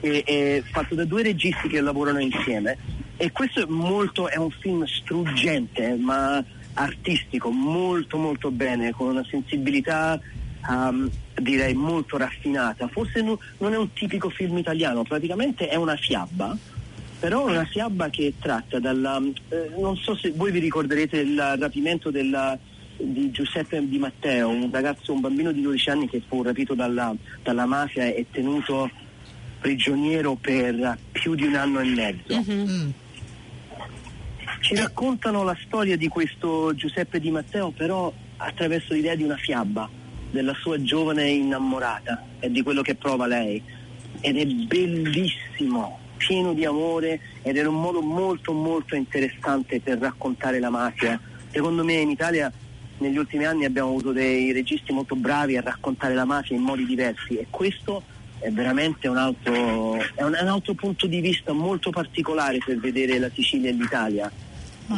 che 0.00 0.22
è 0.22 0.62
fatto 0.70 0.94
da 0.94 1.04
due 1.04 1.22
registi 1.22 1.68
che 1.68 1.80
lavorano 1.80 2.20
insieme 2.20 2.76
e 3.16 3.32
questo 3.32 3.62
è 3.62 3.66
molto, 3.66 4.28
è 4.28 4.36
un 4.36 4.50
film 4.50 4.84
struggente 4.84 5.96
ma 5.96 6.42
artistico, 6.74 7.50
molto 7.50 8.16
molto 8.16 8.50
bene, 8.50 8.90
con 8.92 9.08
una 9.08 9.24
sensibilità 9.28 10.20
um, 10.68 11.08
direi 11.40 11.74
molto 11.74 12.16
raffinata. 12.16 12.88
Forse 12.88 13.22
no- 13.22 13.38
non 13.58 13.72
è 13.72 13.76
un 13.76 13.92
tipico 13.92 14.28
film 14.30 14.58
italiano, 14.58 15.02
praticamente 15.02 15.68
è 15.68 15.76
una 15.76 15.96
fiaba 15.96 16.56
però 17.24 17.46
è 17.46 17.52
una 17.52 17.64
fiaba 17.64 18.10
che 18.10 18.34
tratta 18.38 18.78
dalla 18.78 19.18
eh, 19.48 19.70
non 19.78 19.96
so 19.96 20.14
se 20.14 20.32
voi 20.32 20.50
vi 20.50 20.58
ricorderete 20.58 21.20
il 21.20 21.56
rapimento 21.58 22.10
della- 22.10 22.58
di 22.96 23.30
Giuseppe 23.30 23.88
Di 23.88 23.98
Matteo 23.98 24.48
un 24.48 24.68
ragazzo, 24.70 25.12
un 25.12 25.20
bambino 25.20 25.50
di 25.50 25.62
12 25.62 25.90
anni 25.90 26.08
che 26.08 26.22
fu 26.26 26.42
rapito 26.42 26.74
dalla, 26.74 27.14
dalla 27.42 27.66
mafia 27.66 28.04
e 28.04 28.26
tenuto 28.30 28.90
prigioniero 29.58 30.34
per 30.34 30.98
più 31.12 31.34
di 31.34 31.44
un 31.44 31.54
anno 31.54 31.80
e 31.80 31.84
mezzo 31.84 32.34
ci 34.64 34.74
raccontano 34.74 35.42
la 35.42 35.56
storia 35.66 35.94
di 35.94 36.08
questo 36.08 36.74
Giuseppe 36.74 37.20
Di 37.20 37.30
Matteo 37.30 37.70
però 37.70 38.10
attraverso 38.38 38.94
l'idea 38.94 39.14
di 39.14 39.22
una 39.22 39.36
fiaba 39.36 39.86
della 40.30 40.54
sua 40.54 40.82
giovane 40.82 41.28
innamorata 41.28 42.24
e 42.40 42.50
di 42.50 42.62
quello 42.62 42.80
che 42.80 42.94
prova 42.94 43.26
lei. 43.26 43.62
Ed 44.20 44.38
è 44.38 44.46
bellissimo 44.46 45.98
pieno 46.16 46.54
di 46.54 46.64
amore 46.64 47.20
ed 47.42 47.58
è 47.58 47.66
un 47.66 47.78
modo 47.78 48.00
molto 48.00 48.54
molto 48.54 48.96
interessante 48.96 49.80
per 49.80 49.98
raccontare 49.98 50.58
la 50.60 50.70
mafia. 50.70 51.20
Secondo 51.50 51.84
me 51.84 51.96
in 51.96 52.08
Italia 52.08 52.50
negli 52.98 53.18
ultimi 53.18 53.44
anni 53.44 53.66
abbiamo 53.66 53.90
avuto 53.90 54.12
dei 54.12 54.50
registi 54.50 54.94
molto 54.94 55.14
bravi 55.14 55.58
a 55.58 55.60
raccontare 55.60 56.14
la 56.14 56.24
mafia 56.24 56.56
in 56.56 56.62
modi 56.62 56.86
diversi 56.86 57.36
e 57.36 57.48
questo 57.50 58.02
è 58.38 58.50
veramente 58.50 59.08
un 59.08 59.18
altro, 59.18 59.52
è 60.14 60.22
un, 60.22 60.32
è 60.32 60.40
un 60.40 60.48
altro 60.48 60.72
punto 60.72 61.06
di 61.06 61.20
vista 61.20 61.52
molto 61.52 61.90
particolare 61.90 62.58
per 62.64 62.78
vedere 62.78 63.18
la 63.18 63.30
Sicilia 63.30 63.68
e 63.68 63.72
l'Italia 63.74 64.32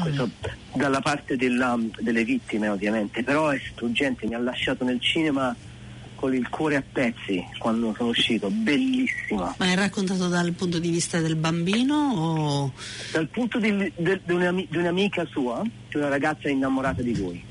questo 0.03 0.31
dalla 0.75 1.01
parte 1.01 1.37
della- 1.37 1.79
delle 2.01 2.25
vittime 2.25 2.69
ovviamente, 2.69 3.23
però 3.23 3.49
è 3.51 3.61
struggente, 3.73 4.27
mi 4.27 4.35
ha 4.35 4.39
lasciato 4.39 4.85
nel 4.85 5.01
cinema 5.01 5.55
con 6.15 6.35
il 6.35 6.49
cuore 6.49 6.77
a 6.77 6.83
pezzi 6.91 7.45
quando 7.59 7.95
sono 7.97 8.09
uscito, 8.09 8.49
bellissima. 8.51 9.55
Ma 9.59 9.67
è 9.67 9.75
raccontato 9.75 10.29
dal 10.29 10.53
punto 10.53 10.79
di 10.79 10.89
vista 10.91 11.21
del 11.21 11.37
bambino 11.37 11.95
o... 11.95 12.73
Dal 13.13 13.29
punto 13.29 13.59
di, 13.59 13.93
de- 13.97 14.21
di 14.25 14.33
un'ami- 14.33 14.67
di 14.71 14.79
un'amica 14.79 15.27
sua, 15.27 15.63
di 15.63 15.97
una 15.97 16.09
ragazza 16.09 16.49
innamorata 16.49 17.03
di 17.03 17.17
lui, 17.17 17.43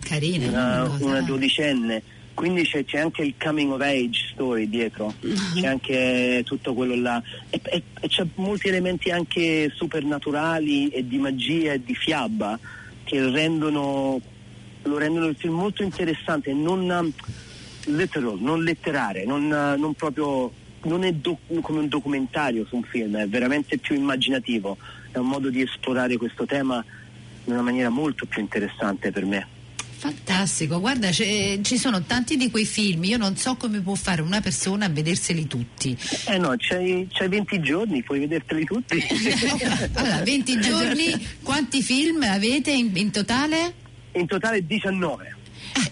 Carina. 0.00 0.48
una, 0.48 0.96
una 0.98 1.20
dodicenne, 1.20 2.02
quindi 2.34 2.62
c'è, 2.62 2.84
c'è 2.84 2.98
anche 2.98 3.22
il 3.22 3.34
coming 3.38 3.72
of 3.72 3.80
age 3.80 4.30
story 4.32 4.68
dietro, 4.68 5.12
c'è 5.54 5.66
anche 5.66 6.42
tutto 6.44 6.72
quello 6.74 6.94
là. 6.94 7.22
E, 7.50 7.60
e- 7.62 7.82
e 8.00 8.08
c'è 8.08 8.26
molti 8.36 8.68
elementi 8.68 9.10
anche 9.10 9.70
supernaturali 9.74 10.88
e 10.88 11.06
di 11.06 11.18
magia 11.18 11.72
e 11.72 11.84
di 11.84 11.94
fiaba 11.94 12.58
che 13.04 13.28
rendono, 13.30 14.20
lo 14.82 14.98
rendono 14.98 15.26
il 15.26 15.36
film 15.36 15.54
molto 15.54 15.82
interessante, 15.82 16.52
non 16.52 16.88
um, 16.88 17.12
literal, 17.94 18.38
non 18.40 18.62
letterare, 18.62 19.24
non, 19.24 19.44
uh, 19.44 19.78
non 19.78 19.94
proprio 19.94 20.52
non 20.82 21.04
è 21.04 21.12
doc- 21.12 21.60
come 21.60 21.80
un 21.80 21.88
documentario 21.88 22.64
su 22.64 22.76
un 22.76 22.84
film, 22.84 23.16
è 23.16 23.28
veramente 23.28 23.76
più 23.76 23.94
immaginativo, 23.94 24.78
è 25.10 25.18
un 25.18 25.26
modo 25.26 25.50
di 25.50 25.60
esplorare 25.60 26.16
questo 26.16 26.46
tema 26.46 26.82
in 27.44 27.52
una 27.52 27.62
maniera 27.62 27.90
molto 27.90 28.26
più 28.26 28.40
interessante 28.40 29.10
per 29.10 29.24
me. 29.26 29.58
Fantastico, 30.00 30.80
guarda, 30.80 31.10
c'è- 31.10 31.58
ci 31.60 31.76
sono 31.76 32.00
tanti 32.04 32.38
di 32.38 32.50
quei 32.50 32.64
film, 32.64 33.04
io 33.04 33.18
non 33.18 33.36
so 33.36 33.56
come 33.56 33.80
può 33.80 33.94
fare 33.94 34.22
una 34.22 34.40
persona 34.40 34.86
a 34.86 34.88
vederseli 34.88 35.46
tutti. 35.46 35.94
Eh 36.26 36.38
no, 36.38 36.54
c'hai, 36.56 37.06
c'hai 37.12 37.28
20 37.28 37.60
giorni, 37.60 38.02
puoi 38.02 38.20
vederteli 38.20 38.64
tutti. 38.64 38.96
Allora, 39.92 40.22
20 40.22 40.58
giorni, 40.60 41.26
quanti 41.42 41.82
film 41.82 42.22
avete 42.22 42.70
in, 42.70 42.90
in 42.94 43.10
totale? 43.10 43.74
In 44.12 44.26
totale 44.26 44.64
19. 44.64 45.36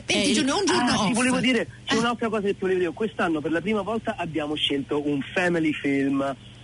20 0.06 0.32
giorni, 0.32 0.50
un 0.52 0.64
giorno 0.64 0.90
Ah, 0.90 0.96
ti 1.04 1.10
off. 1.10 1.12
volevo 1.12 1.38
dire, 1.40 1.68
c'è 1.84 1.94
un'altra 1.96 2.30
cosa 2.30 2.46
che 2.46 2.52
ti 2.52 2.60
volevo 2.60 2.78
dire. 2.80 2.92
Quest'anno 2.92 3.42
per 3.42 3.50
la 3.52 3.60
prima 3.60 3.82
volta 3.82 4.14
abbiamo 4.16 4.54
scelto 4.54 5.06
un 5.06 5.20
family 5.34 5.72
film, 5.74 6.20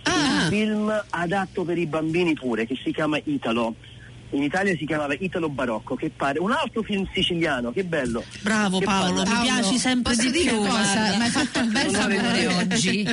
un 0.07 0.47
film 0.49 1.03
adatto 1.11 1.63
per 1.63 1.77
i 1.77 1.85
bambini 1.85 2.33
pure, 2.33 2.65
che 2.65 2.75
si 2.83 2.91
chiama 2.91 3.19
Italo. 3.23 3.75
In 4.31 4.43
Italia 4.43 4.75
si 4.77 4.85
chiamava 4.85 5.13
Italo 5.17 5.47
Barocco, 5.49 5.95
che 5.95 6.11
pare 6.13 6.39
un 6.39 6.51
altro 6.51 6.81
film 6.81 7.07
siciliano, 7.13 7.71
che 7.71 7.83
bello. 7.85 8.23
Bravo 8.41 8.79
Che 8.79 8.85
Paolo, 8.85 9.23
parla- 9.23 9.39
mi 9.39 9.43
piaci 9.47 9.77
sempre 9.77 10.13
posso 10.15 10.25
di 10.29 10.37
dire 10.39 10.51
più. 10.51 10.59
cosa? 10.59 11.15
Mi 11.15 11.23
hai 11.23 11.29
fatto 11.29 11.59
un 11.59 11.71
bel 11.71 11.89
sapore 11.91 12.47
oggi. 12.47 13.07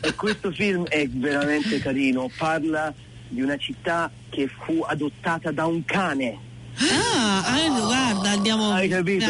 E 0.00 0.14
questo 0.14 0.50
film 0.50 0.84
è 0.88 1.06
veramente 1.08 1.78
carino, 1.78 2.28
parla 2.36 2.92
di 3.28 3.40
una 3.42 3.56
città 3.56 4.10
che 4.30 4.48
fu 4.64 4.82
adottata 4.86 5.52
da 5.52 5.66
un 5.66 5.84
cane. 5.84 6.50
Ah, 6.74 7.58
eh, 7.58 7.68
guarda, 7.68 8.30
andiamo. 8.30 8.70
Hai 8.72 8.88
capito? 8.88 9.26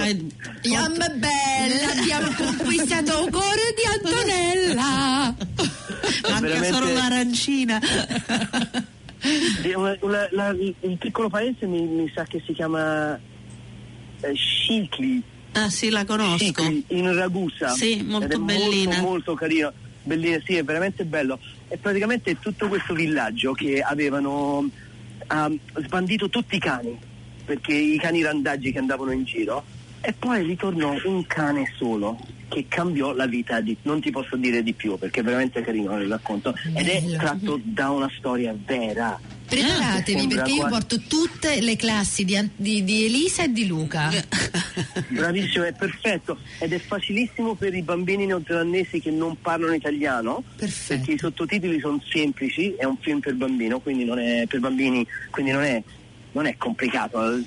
Yam 0.62 0.94
bella, 0.96 1.90
abbiamo 2.00 2.32
conquistato 2.36 3.24
il 3.24 3.30
cuore 3.30 3.74
di 3.76 4.06
Antonella. 4.08 5.34
manca 6.22 6.40
veramente- 6.40 6.72
solo 6.72 6.92
l'arancina. 6.92 7.80
Una- 9.74 9.96
una- 10.00 10.28
la- 10.32 10.56
un 10.80 10.98
piccolo 10.98 11.28
paese 11.28 11.66
mi, 11.66 11.82
mi 11.82 12.10
sa 12.14 12.24
che 12.24 12.42
si 12.44 12.52
chiama 12.52 13.14
eh, 14.20 14.34
Scicli, 14.34 15.22
Ah 15.54 15.68
sì, 15.68 15.90
la 15.90 16.04
conosco. 16.04 16.36
Scicli, 16.38 16.84
in 16.88 17.14
Ragusa. 17.14 17.68
Sì, 17.68 18.02
molto 18.02 18.24
Ed 18.26 18.32
è 18.32 18.36
bellina. 18.38 18.92
Molto, 18.92 19.02
molto 19.08 19.34
carino. 19.34 19.72
Bellina, 20.02 20.40
sì, 20.44 20.56
è 20.56 20.64
veramente 20.64 21.04
bello. 21.04 21.38
E 21.68 21.76
praticamente 21.76 22.38
tutto 22.40 22.68
questo 22.68 22.94
villaggio 22.94 23.52
che 23.52 23.80
avevano 23.80 24.68
ehm, 25.30 25.58
sbandito 25.84 26.28
tutti 26.28 26.56
i 26.56 26.58
cani, 26.58 26.98
perché 27.44 27.74
i 27.74 27.98
cani 27.98 28.22
randaggi 28.22 28.72
che 28.72 28.78
andavano 28.78 29.10
in 29.12 29.24
giro, 29.24 29.62
e 30.02 30.12
poi 30.12 30.42
ritornò 30.42 30.94
un 31.04 31.26
cane 31.26 31.72
solo 31.76 32.18
che 32.48 32.66
cambiò 32.68 33.14
la 33.14 33.26
vita 33.26 33.60
di 33.60 33.74
non 33.82 34.00
ti 34.00 34.10
posso 34.10 34.36
dire 34.36 34.62
di 34.62 34.74
più 34.74 34.98
perché 34.98 35.20
è 35.20 35.22
veramente 35.22 35.62
carino 35.62 35.98
il 35.98 36.08
racconto 36.08 36.54
ed 36.74 36.86
è 36.86 37.02
tratto 37.16 37.58
da 37.62 37.88
una 37.90 38.10
storia 38.14 38.54
vera 38.66 39.18
Preparatevi 39.52 40.26
perché 40.28 40.52
io 40.52 40.66
porto 40.66 40.98
tutte 41.00 41.60
le 41.60 41.76
classi 41.76 42.24
di, 42.24 42.50
di- 42.56 42.84
di 42.84 43.04
Elisa 43.04 43.42
e 43.44 43.52
di 43.52 43.66
Luca. 43.66 44.10
Bravissimo, 45.08 45.64
è 45.64 45.74
perfetto 45.74 46.38
ed 46.58 46.72
è 46.72 46.78
facilissimo 46.78 47.54
per 47.54 47.74
i 47.74 47.82
bambini 47.82 48.24
neozelandesi 48.24 49.00
che 49.00 49.10
non 49.10 49.38
parlano 49.42 49.74
italiano 49.74 50.42
Perfetto. 50.56 50.94
perché 50.96 51.12
i 51.12 51.18
sottotitoli 51.18 51.78
sono 51.80 52.00
semplici, 52.08 52.74
è 52.78 52.84
un 52.84 52.96
film 52.98 53.20
per 53.20 53.34
bambino, 53.34 53.78
quindi 53.80 54.04
non 54.04 54.18
è 54.18 54.46
per 54.48 54.60
bambini, 54.60 55.06
quindi 55.30 55.52
non 55.52 55.62
è, 55.64 55.82
non 56.32 56.46
è 56.46 56.56
complicato 56.56 57.42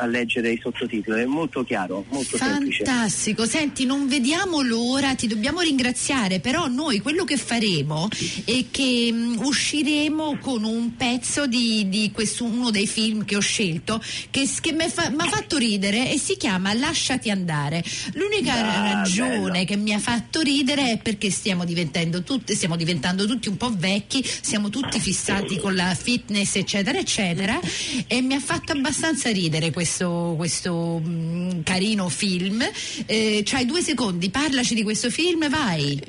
a, 0.00 0.06
leggere 0.06 0.52
i 0.52 0.58
sottotitoli, 0.62 1.22
è 1.22 1.26
molto 1.26 1.64
chiaro, 1.64 2.04
molto 2.10 2.36
semplice. 2.36 2.84
Fantastico, 2.84 3.46
senti, 3.46 3.84
non 3.84 4.08
vediamo 4.08 4.60
l'ora, 4.62 5.14
ti 5.14 5.26
dobbiamo 5.26 5.60
ringraziare, 5.60 6.40
però 6.40 6.66
noi 6.68 7.00
quello 7.00 7.24
che 7.24 7.36
faremo 7.36 8.08
è 8.44 8.64
che 8.70 9.10
mh, 9.12 9.40
usciremo 9.44 10.38
con 10.40 10.64
un 10.64 10.96
pezzo 10.96 11.46
di, 11.46 11.88
di 11.88 12.10
questo, 12.12 12.44
uno 12.44 12.70
dei 12.70 12.86
film 12.86 13.24
che 13.24 13.36
ho 13.36 13.40
scelto 13.40 14.02
che, 14.30 14.48
mi 14.72 14.84
ha 14.84 14.88
fatto 15.28 15.56
ridere 15.56 16.10
e 16.12 16.18
si 16.18 16.36
chiama 16.36 16.72
Lasciati 16.74 17.30
andare. 17.30 17.82
L'unica 18.14 18.52
Ah, 18.52 18.92
ragione 18.94 19.50
bello. 19.50 19.64
che 19.64 19.76
mi 19.76 19.92
ha 19.92 19.98
fatto 19.98 20.40
ridere 20.40 20.92
è 20.92 20.98
perché 20.98 21.30
stiamo 21.30 21.64
diventando 21.64 22.22
tutti, 22.22 22.54
stiamo 22.54 22.76
diventando 22.76 23.26
tutti 23.26 23.48
un 23.48 23.56
po' 23.56 23.72
vecchi, 23.76 24.24
siamo 24.40 24.68
tutti 24.70 24.98
fissati 25.00 25.58
con 25.58 25.74
la 25.74 25.94
fitness, 25.94 26.56
eccetera, 26.56 26.98
eccetera, 26.98 27.58
e 28.06 28.20
mi 28.20 28.34
ha 28.34 28.40
fatto 28.40 28.72
abbastanza 28.72 29.30
ridere 29.30 29.70
questo, 29.70 29.89
questo 29.98 30.98
mh, 30.98 31.62
carino 31.64 32.08
film. 32.08 32.62
Eh, 33.06 33.42
c'hai 33.44 33.66
due 33.66 33.82
secondi, 33.82 34.30
parlaci 34.30 34.74
di 34.74 34.82
questo 34.82 35.10
film, 35.10 35.48
vai. 35.48 36.00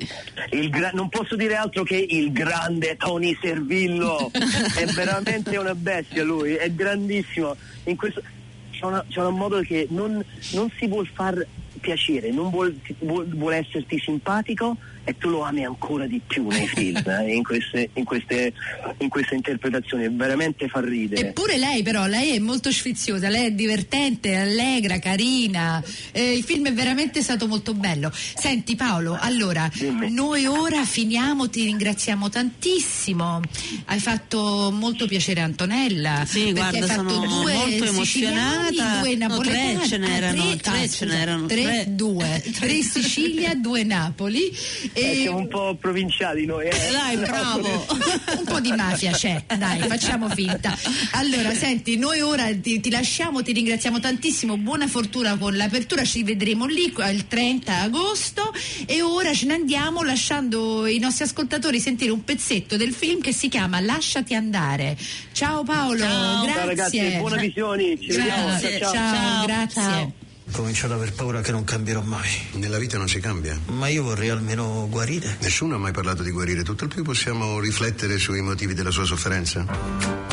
Il 0.50 0.70
gra- 0.70 0.90
non 0.92 1.08
posso 1.08 1.36
dire 1.36 1.54
altro 1.56 1.82
che 1.82 1.96
il 2.08 2.32
grande 2.32 2.96
Tony 2.96 3.36
Servillo, 3.40 4.30
è 4.76 4.84
veramente 4.86 5.56
una 5.56 5.74
bestia 5.74 6.22
lui, 6.24 6.54
è 6.54 6.70
grandissimo. 6.72 7.56
In 7.84 7.96
questo, 7.96 8.22
c'è, 8.70 8.84
una- 8.84 9.04
c'è 9.08 9.20
un 9.20 9.36
modo 9.36 9.60
che 9.60 9.86
non, 9.90 10.24
non 10.52 10.70
si 10.78 10.86
vuol 10.86 11.08
far 11.12 11.46
piacere, 11.82 12.30
non 12.30 12.48
vuol, 12.48 12.74
vuol, 13.00 13.26
vuol 13.26 13.52
esserti 13.52 13.98
simpatico 13.98 14.76
e 15.04 15.18
tu 15.18 15.30
lo 15.30 15.42
ami 15.42 15.64
ancora 15.64 16.06
di 16.06 16.20
più 16.24 16.46
nei 16.46 16.68
film, 16.68 17.02
eh, 17.10 17.34
in, 17.34 17.42
queste, 17.42 17.90
in, 17.94 18.04
queste, 18.04 18.52
in 18.98 19.08
queste 19.08 19.34
interpretazioni, 19.34 20.08
veramente 20.08 20.68
fa 20.68 20.80
ridere. 20.80 21.28
Eppure 21.28 21.58
lei 21.58 21.82
però, 21.82 22.06
lei 22.06 22.36
è 22.36 22.38
molto 22.38 22.70
sfiziosa, 22.70 23.28
lei 23.28 23.46
è 23.46 23.50
divertente, 23.50 24.36
allegra, 24.36 25.00
carina. 25.00 25.82
Eh, 26.12 26.34
il 26.36 26.44
film 26.44 26.68
è 26.68 26.72
veramente 26.72 27.20
stato 27.20 27.48
molto 27.48 27.74
bello. 27.74 28.12
Senti 28.12 28.76
Paolo, 28.76 29.18
allora, 29.20 29.68
noi 30.08 30.46
ora 30.46 30.84
finiamo, 30.84 31.50
ti 31.50 31.64
ringraziamo 31.64 32.28
tantissimo. 32.28 33.40
Hai 33.86 33.98
fatto 33.98 34.70
molto 34.72 35.06
piacere 35.06 35.40
a 35.40 35.44
Antonella. 35.44 36.22
Sì, 36.24 36.52
perché 36.52 36.52
guarda, 36.52 36.78
hai 36.78 36.82
fatto 36.84 37.08
sono 37.14 37.42
due 37.42 37.54
molto 37.54 37.84
emozionata. 37.84 39.00
due 39.00 39.16
No, 39.16 39.26
napoletani. 39.26 39.74
tre 39.76 39.86
ce 39.88 39.94
Ah, 39.96 39.98
n'erano, 39.98 40.42
tre, 40.42 40.56
tre 40.56 40.82
ah, 40.82 40.88
ce 40.88 41.04
n'erano, 41.06 41.46
Tre, 41.46 41.62
tre. 41.72 41.94
due. 41.94 42.42
Tre 42.58 42.82
Sicilia, 42.82 43.54
due 43.60 43.82
Napoli. 43.84 44.48
Eh, 44.92 45.10
E- 45.10 45.14
siamo 45.22 45.38
un 45.38 45.48
po' 45.48 45.76
provinciali 45.80 46.44
noi. 46.46 46.66
Eh. 46.68 46.90
Dai, 46.90 47.16
bravo. 47.16 47.68
un 48.38 48.44
po' 48.44 48.60
di 48.60 48.72
mafia 48.72 49.12
c'è, 49.12 49.44
dai, 49.58 49.80
facciamo 49.80 50.28
finta. 50.28 50.76
Allora, 51.12 51.52
senti, 51.54 51.96
noi 51.96 52.20
ora 52.20 52.54
ti, 52.54 52.80
ti 52.80 52.90
lasciamo, 52.90 53.42
ti 53.42 53.52
ringraziamo 53.52 54.00
tantissimo, 54.00 54.56
buona 54.56 54.86
fortuna 54.86 55.36
con 55.36 55.56
l'apertura, 55.56 56.04
ci 56.04 56.22
vedremo 56.22 56.66
lì 56.66 56.92
il 56.92 57.26
30 57.26 57.80
agosto 57.80 58.52
e 58.86 59.02
ora 59.02 59.32
ce 59.32 59.46
ne 59.46 59.54
andiamo 59.54 60.02
lasciando 60.02 60.86
i 60.86 60.98
nostri 60.98 61.24
ascoltatori 61.24 61.80
sentire 61.80 62.10
un 62.10 62.24
pezzetto 62.24 62.76
del 62.76 62.92
film 62.92 63.20
che 63.20 63.32
si 63.32 63.48
chiama 63.48 63.80
Lasciati 63.80 64.34
andare. 64.34 64.96
Ciao 65.32 65.62
Paolo, 65.64 65.98
Ciao. 65.98 66.42
grazie. 66.42 66.54
Ciao 66.54 66.66
ragazzi, 66.66 67.16
buone 67.18 67.40
visioni, 67.40 67.98
ci 68.00 68.06
vediamo. 68.08 68.46
Grazie, 68.46 68.78
Ciao, 68.78 68.92
ciao, 68.92 68.92
ciao. 68.92 69.14
Ciao, 69.14 69.46
grazie. 69.46 69.82
ciao. 69.82 70.12
Comincio 70.52 70.84
ad 70.84 70.92
aver 70.92 71.12
paura 71.14 71.40
che 71.40 71.50
non 71.50 71.64
cambierò 71.64 72.02
mai. 72.02 72.30
Nella 72.52 72.78
vita 72.78 72.98
non 72.98 73.08
si 73.08 73.20
cambia. 73.20 73.58
Ma 73.66 73.88
io 73.88 74.02
vorrei 74.02 74.28
almeno 74.28 74.86
guarire. 74.90 75.38
Nessuno 75.40 75.76
ha 75.76 75.78
mai 75.78 75.92
parlato 75.92 76.22
di 76.22 76.30
guarire, 76.30 76.62
tutto 76.62 76.84
il 76.84 76.90
più 76.90 77.02
possiamo 77.02 77.58
riflettere 77.58 78.18
sui 78.18 78.42
motivi 78.42 78.74
della 78.74 78.90
sua 78.90 79.04
sofferenza. 79.04 79.64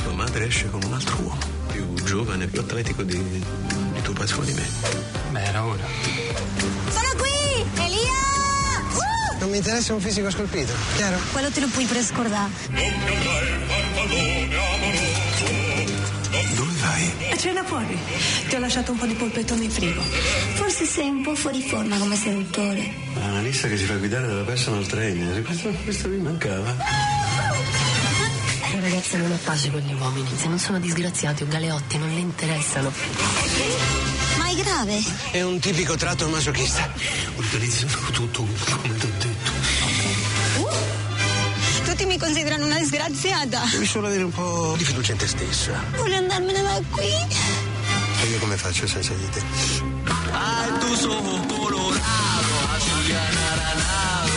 Tua 0.04 0.14
madre 0.14 0.48
esce 0.48 0.70
con 0.70 0.84
un 0.84 0.94
altro 0.94 1.16
uomo, 1.22 1.40
più 1.72 1.94
giovane, 2.04 2.48
più 2.48 2.60
atletico 2.60 3.04
di, 3.04 3.18
di 3.18 4.02
tuo 4.02 4.14
padre 4.14 4.46
di 4.46 4.54
me. 4.54 4.68
Beh, 5.32 5.44
era 5.44 5.64
ora. 5.64 5.84
Sono 6.90 7.10
qui! 7.18 7.64
Elia! 7.82 8.12
Uh! 8.92 9.40
Non 9.40 9.50
mi 9.50 9.58
interessa 9.58 9.94
un 9.94 10.02
fisico 10.02 10.30
scolpito, 10.30 10.74
chiaro? 10.98 11.18
Quello 11.32 11.50
te 11.50 11.62
lo 11.62 11.68
puoi 11.68 11.86
prescordare. 11.86 12.52
Vai? 17.00 17.32
A 17.32 17.38
cena 17.38 17.64
fuori. 17.64 17.98
Ti 18.48 18.56
ho 18.56 18.60
lasciato 18.60 18.92
un 18.92 18.98
po' 18.98 19.06
di 19.06 19.14
polpettone 19.14 19.64
in 19.64 19.72
frigo. 19.72 20.02
Forse 20.56 20.86
sei 20.86 21.08
un 21.08 21.22
po' 21.22 21.36
fuori 21.36 21.62
forma 21.62 21.98
come 21.98 22.16
seduttore. 22.16 22.92
Una 23.16 23.42
lista 23.42 23.68
che 23.68 23.78
si 23.78 23.86
fa 23.86 23.96
guidare 23.96 24.28
dalla 24.28 24.44
personal 24.44 24.86
trainer. 24.86 25.42
Questo, 25.42 25.70
questo 25.84 26.10
mi 26.10 26.18
mancava. 26.18 26.76
La 28.74 28.80
ragazza 28.82 29.18
non 29.18 29.32
ha 29.32 29.40
pace 29.44 29.72
con 29.72 29.80
gli 29.80 29.94
uomini. 29.94 30.30
Se 30.36 30.48
non 30.48 30.60
sono 30.60 30.80
disgraziati 30.80 31.44
o 31.44 31.48
galeotti 31.48 31.98
non 31.98 32.14
le 32.14 32.20
interessano. 32.20 32.92
Ma 34.38 34.46
hai 34.46 34.56
grave. 34.56 35.02
È 35.32 35.42
un 35.42 35.60
tipico 35.60 35.96
tratto 35.96 36.28
masochista. 36.30 36.92
Utilizzo 37.36 37.88
tutto 38.12 38.46
come 38.82 38.98
considerano 42.20 42.66
una 42.66 42.78
disgraziata. 42.78 43.64
Devi 43.72 43.86
solo 43.86 44.08
avere 44.08 44.24
un 44.24 44.32
po' 44.32 44.76
di 44.78 44.84
fiducia 44.84 45.14
in 45.14 45.18
te 45.18 45.28
stessa. 45.28 45.72
Voglio 45.96 46.18
andarmene 46.18 46.62
da 46.62 46.82
qui. 46.92 47.08
E 48.22 48.26
io 48.28 48.38
come 48.40 48.58
faccio 48.58 48.86
senza 48.86 49.14
di 49.14 49.30
te? 49.30 49.42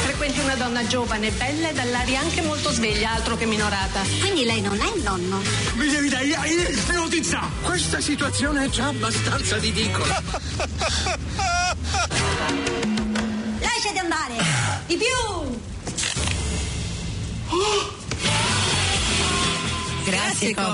Frequenti 0.04 0.40
una 0.40 0.54
donna 0.54 0.86
giovane, 0.86 1.30
bella 1.32 1.70
e 1.70 1.72
dall'aria 1.72 2.20
anche 2.20 2.42
molto 2.42 2.70
sveglia, 2.70 3.12
altro 3.12 3.36
che 3.36 3.46
minorata. 3.46 4.02
Quindi 4.20 4.44
lei 4.44 4.60
non 4.60 4.80
è 4.80 4.86
il 4.94 5.02
nonno. 5.02 5.42
Mi 5.74 5.88
devi 5.88 6.08
dare 6.08 6.26
notizia! 6.92 7.40
Questa 7.62 8.00
situazione 8.00 8.66
è 8.66 8.68
già 8.68 8.86
abbastanza 8.86 9.56
ridicola. 9.58 10.22
Lasciati 13.58 13.98
andare! 13.98 14.34
Di 14.86 14.96
più! 14.96 15.70
Grazie, 20.04 20.54
Comics. 20.54 20.72